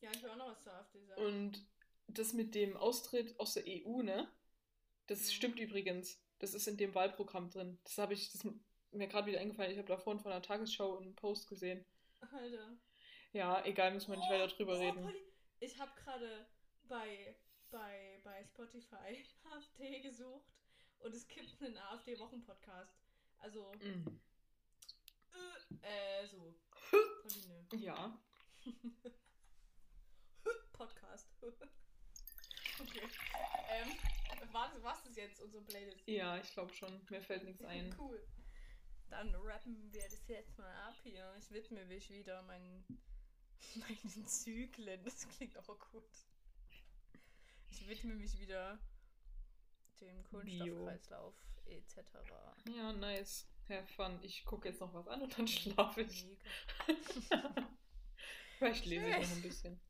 [0.00, 1.22] Ja, ich will auch noch was zur AfD sagen.
[1.22, 1.66] und
[2.06, 4.30] das mit dem Austritt aus der EU, ne?
[5.06, 6.20] Das stimmt übrigens.
[6.38, 7.78] Das ist in dem Wahlprogramm drin.
[7.84, 8.44] Das habe ich, das
[8.92, 9.72] mir gerade wieder eingefallen.
[9.72, 11.84] Ich habe da vorhin von der Tagesschau einen Post gesehen.
[12.20, 12.76] Alter.
[13.32, 15.02] Ja, egal, müssen wir nicht weiter drüber oh, reden.
[15.02, 15.23] Polly,
[15.64, 16.46] ich habe gerade
[16.88, 17.36] bei,
[17.70, 20.52] bei, bei Spotify AfD gesucht
[21.00, 22.96] und es gibt einen AfD-Wochen-Podcast.
[23.38, 24.20] Also, Mm.
[25.82, 26.54] äh, äh, so.
[27.22, 27.66] Pauline.
[27.82, 28.18] Ja.
[30.72, 31.28] Podcast.
[31.42, 33.02] okay.
[33.70, 33.90] Ähm,
[34.52, 36.06] war das, war's das jetzt, unsere Playlist?
[36.06, 37.00] Ja, ich glaube schon.
[37.10, 37.94] Mir fällt nichts ein.
[37.98, 38.22] Cool.
[39.10, 41.34] Dann rappen wir das jetzt mal ab hier.
[41.38, 42.84] Ich widme mich wieder meinen,
[43.74, 45.02] meinen Zyklen.
[45.04, 46.04] Das klingt auch gut.
[47.70, 48.78] Ich widme mich wieder
[50.00, 51.34] dem Kohlenstoffkreislauf
[51.66, 51.98] etc.
[52.74, 53.46] Ja, nice.
[53.68, 54.18] Have fun.
[54.22, 56.26] Ich gucke jetzt noch was an und dann schlafe ich.
[58.58, 59.80] Vielleicht lese ich noch ein bisschen.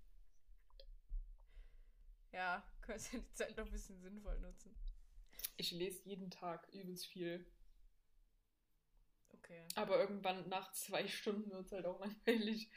[2.33, 4.75] Ja, kannst ja die Zeit noch ein bisschen sinnvoll nutzen.
[5.57, 7.47] Ich lese jeden Tag übelst viel.
[9.33, 9.67] Okay.
[9.77, 12.71] Aber irgendwann nach zwei Stunden wird es halt auch langweilig.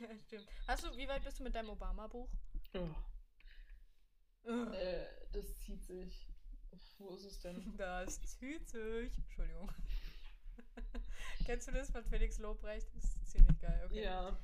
[0.00, 0.46] Ja, stimmt.
[0.66, 2.28] Hast du, wie weit bist du mit deinem Obama-Buch?
[2.74, 2.88] Oh.
[4.72, 6.28] Äh, das zieht sich.
[6.98, 7.74] Wo ist es denn?
[7.78, 9.16] Das zieht sich.
[9.18, 9.70] Entschuldigung.
[11.46, 12.86] Kennst du das von Felix Lobrecht?
[12.94, 14.02] Das ist ziemlich geil, okay.
[14.04, 14.38] Ja.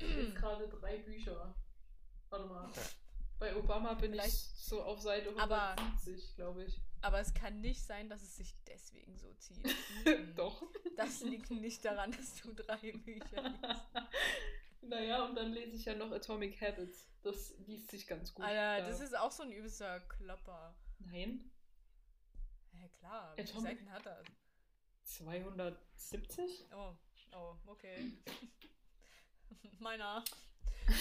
[0.00, 1.54] Jetzt gerade drei Bücher.
[2.28, 2.70] Warte mal.
[3.38, 6.80] Bei Obama bin Vielleicht- ich so auf Seite Aber- 170, glaube ich.
[7.02, 9.64] Aber es kann nicht sein, dass es sich deswegen so zieht.
[10.04, 10.34] Mhm.
[10.34, 10.62] Doch.
[10.96, 13.84] Das liegt nicht daran, dass du drei Bücher liest.
[14.82, 17.08] Naja, und dann lese ich ja noch Atomic Habits.
[17.22, 18.44] Das liest sich ganz gut.
[18.44, 20.74] Alter, Da- das ist auch so ein übelster Klopper.
[20.98, 21.50] Nein.
[22.72, 24.26] Ja, klar, wie Atomic- Seiten hat das?
[25.04, 26.66] 270?
[26.74, 26.94] Oh,
[27.32, 28.12] oh, okay.
[29.80, 30.24] Meiner.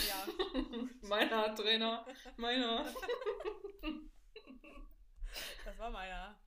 [0.08, 0.28] Ja.
[1.08, 2.06] meiner Trainer.
[2.38, 2.94] Meiner.
[5.66, 6.40] Das war meiner.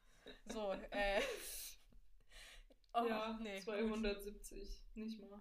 [0.52, 1.20] So, äh.
[2.94, 3.56] Oh, ja, nee.
[3.56, 3.64] gut.
[3.64, 4.68] 270.
[4.94, 5.40] Nicht mal.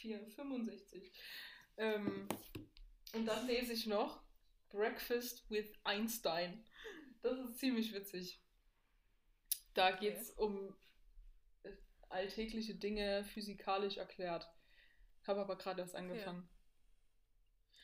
[0.00, 1.12] 4, 65.
[1.78, 2.28] Ähm,
[3.14, 4.22] und dann lese ich noch
[4.70, 6.64] Breakfast with Einstein.
[7.22, 8.40] Das ist ziemlich witzig.
[9.74, 9.98] Da Okay.
[10.10, 10.74] geht es um
[11.64, 11.72] äh,
[12.08, 14.48] alltägliche Dinge physikalisch erklärt.
[15.26, 16.48] Habe aber gerade erst angefangen.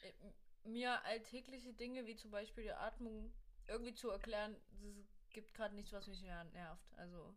[0.03, 3.33] Äh, m- Mir alltägliche Dinge wie zum Beispiel die Atmung
[3.69, 6.95] irgendwie zu erklären, das gibt gerade nichts, was mich mehr nervt.
[6.97, 7.35] Also.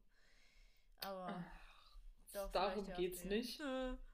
[1.02, 1.28] Aber.
[1.28, 3.60] Ach, doch, darum ja geht's nicht.
[3.62, 3.96] Äh,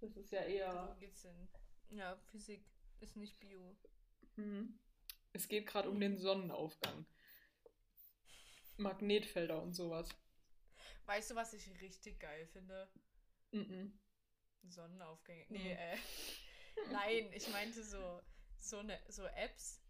[0.00, 0.72] Das ist ja eher.
[0.72, 1.48] Darum geht's denn.
[1.90, 2.64] Ja, Physik
[3.00, 3.76] ist nicht Bio.
[4.36, 4.78] Mhm.
[5.32, 7.06] Es geht gerade um den Sonnenaufgang.
[8.76, 10.08] Magnetfelder und sowas.
[11.06, 12.88] Weißt du, was ich richtig geil finde?
[13.50, 13.98] Mhm.
[14.68, 15.46] Sonnenaufgänge.
[15.48, 15.78] Nee, Mhm.
[15.78, 15.96] äh.
[16.92, 18.22] Nein, ich meinte so,
[18.58, 19.80] so, ne, so Apps,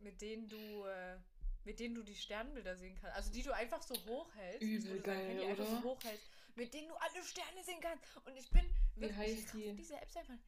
[0.00, 0.84] mit denen du.
[0.86, 1.18] Äh,
[1.66, 3.16] mit denen du die Sternbilder sehen kannst.
[3.16, 4.60] Also die du einfach so hochhältst.
[4.62, 5.64] Übel geil, oder?
[5.64, 6.26] so hochhältst,
[6.56, 8.04] mit denen du alle Sterne sehen kannst.
[8.26, 9.74] Und ich bin Wie wirklich, heißt ich die?
[9.76, 10.38] diese Apps einfach.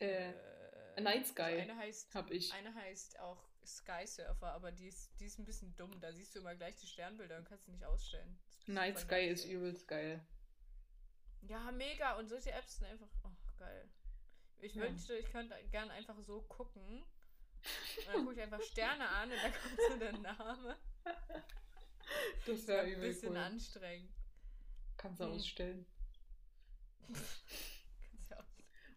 [0.00, 0.30] Äh,
[0.96, 2.52] Äh, Night Sky also eine heißt, hab ich.
[2.52, 6.00] eine heißt auch Sky Surfer, aber die ist, die ist ein bisschen dumm.
[6.00, 8.38] Da siehst du immer gleich die Sternbilder und kannst sie nicht ausstellen.
[8.66, 10.20] Night Sky ist übelst geil.
[11.42, 12.16] Ja, mega.
[12.18, 13.88] Und solche Apps sind einfach, oh, geil.
[14.58, 14.82] Ich Ja.
[14.82, 17.02] wünschte, ich könnte gern einfach so gucken.
[17.96, 20.76] Und dann gucke ich einfach Sterne an und dann kommt so der Name.
[22.46, 23.36] Das wäre ein übel bisschen cool.
[23.36, 24.10] anstrengend.
[24.96, 25.32] Kannst du Hm.
[25.32, 25.86] ausstellen.
[28.30, 28.44] Ja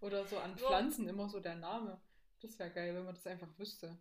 [0.01, 0.57] Oder so an.
[0.57, 2.01] Pflanzen immer so der Name.
[2.41, 3.97] Das wäre geil, wenn man das einfach wüsste.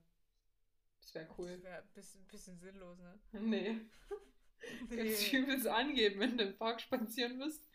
[1.01, 1.63] Das wäre Das cool.
[1.63, 3.21] wäre ein bisschen, bisschen sinnlos, ne?
[3.33, 3.81] Nee.
[4.89, 7.67] Kannst du übelst angeben, wenn du im Park spazieren bist.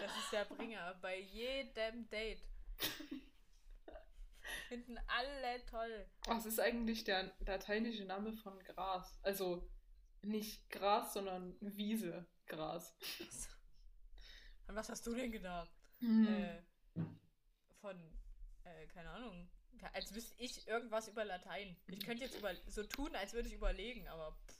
[0.00, 0.94] Das ist der Bringer.
[1.02, 2.42] Bei jedem Date.
[4.68, 6.06] Finden alle toll.
[6.26, 9.18] Was ist eigentlich der lateinische Name von Gras?
[9.22, 9.68] Also
[10.22, 12.26] nicht Gras, sondern Wiese.
[12.48, 12.94] Gras.
[14.66, 15.70] An was hast du denn gedacht?
[16.00, 16.26] Hm.
[16.26, 16.62] Äh,
[17.80, 17.96] von,
[18.64, 19.48] äh, keine Ahnung.
[19.80, 21.76] Ja, Als wüsste ich irgendwas über Latein.
[21.86, 24.58] Ich könnte jetzt über so tun, als würde ich überlegen, aber pff,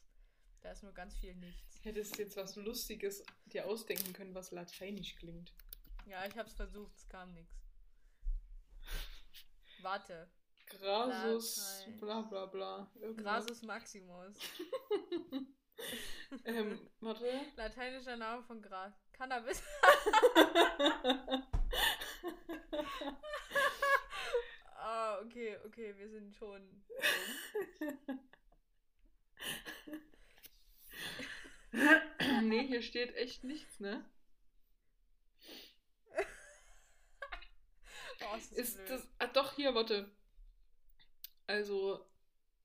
[0.61, 1.85] da ist nur ganz viel nichts.
[1.85, 5.53] Hättest jetzt was Lustiges dir ausdenken können, was lateinisch klingt.
[6.07, 7.55] Ja, ich hab's versucht, es kam nichts.
[9.83, 10.31] Warte.
[10.67, 11.97] Grasus, Latein.
[12.01, 12.91] bla bla bla.
[13.01, 13.47] Irgendwas.
[13.47, 14.37] Grasus Maximus.
[16.49, 17.25] ähm, warte.
[17.57, 18.93] Lateinischer Name von Gras.
[19.13, 19.63] Cannabis.
[24.77, 26.83] ah, okay, okay, wir sind schon.
[32.43, 34.05] nee, hier steht echt nichts, ne?
[38.21, 39.09] Oh, ist das Ist das.
[39.19, 40.11] Ah, doch, hier, warte.
[41.47, 42.07] Also,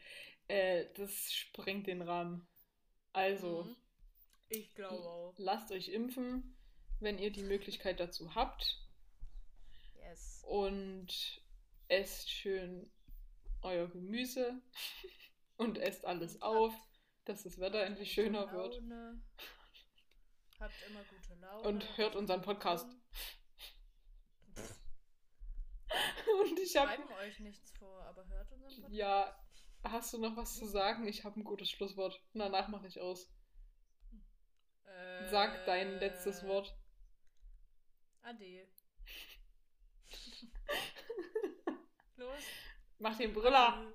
[0.47, 2.47] Äh, das sprengt den Rahmen.
[3.13, 3.75] Also, Mhm.
[4.49, 5.33] Ich glaube auch.
[5.37, 6.57] lasst euch impfen.
[6.99, 8.77] wenn ihr die Möglichkeit dazu habt.
[9.95, 10.43] Yes.
[10.45, 11.41] Und
[11.87, 12.91] esst schön
[13.63, 14.61] euer Gemüse
[15.57, 16.73] und esst alles Und auf,
[17.25, 18.75] dass das Wetter endlich schöner wird.
[18.75, 19.21] Laune.
[20.59, 21.67] Habt immer gute Laune.
[21.67, 22.87] Und hört unseren Podcast.
[26.41, 26.91] Und ich Wir habe.
[26.93, 28.93] schreiben euch nichts vor, aber hört unseren Podcast.
[28.93, 29.35] Ja,
[29.83, 31.07] hast du noch was zu sagen?
[31.07, 32.19] Ich habe ein gutes Schlusswort.
[32.33, 33.29] Danach mache ich aus.
[35.29, 36.75] Sag dein letztes Äh, Wort.
[38.23, 38.67] Ade.
[42.17, 42.43] Los.
[42.99, 43.93] Mach den Brüller.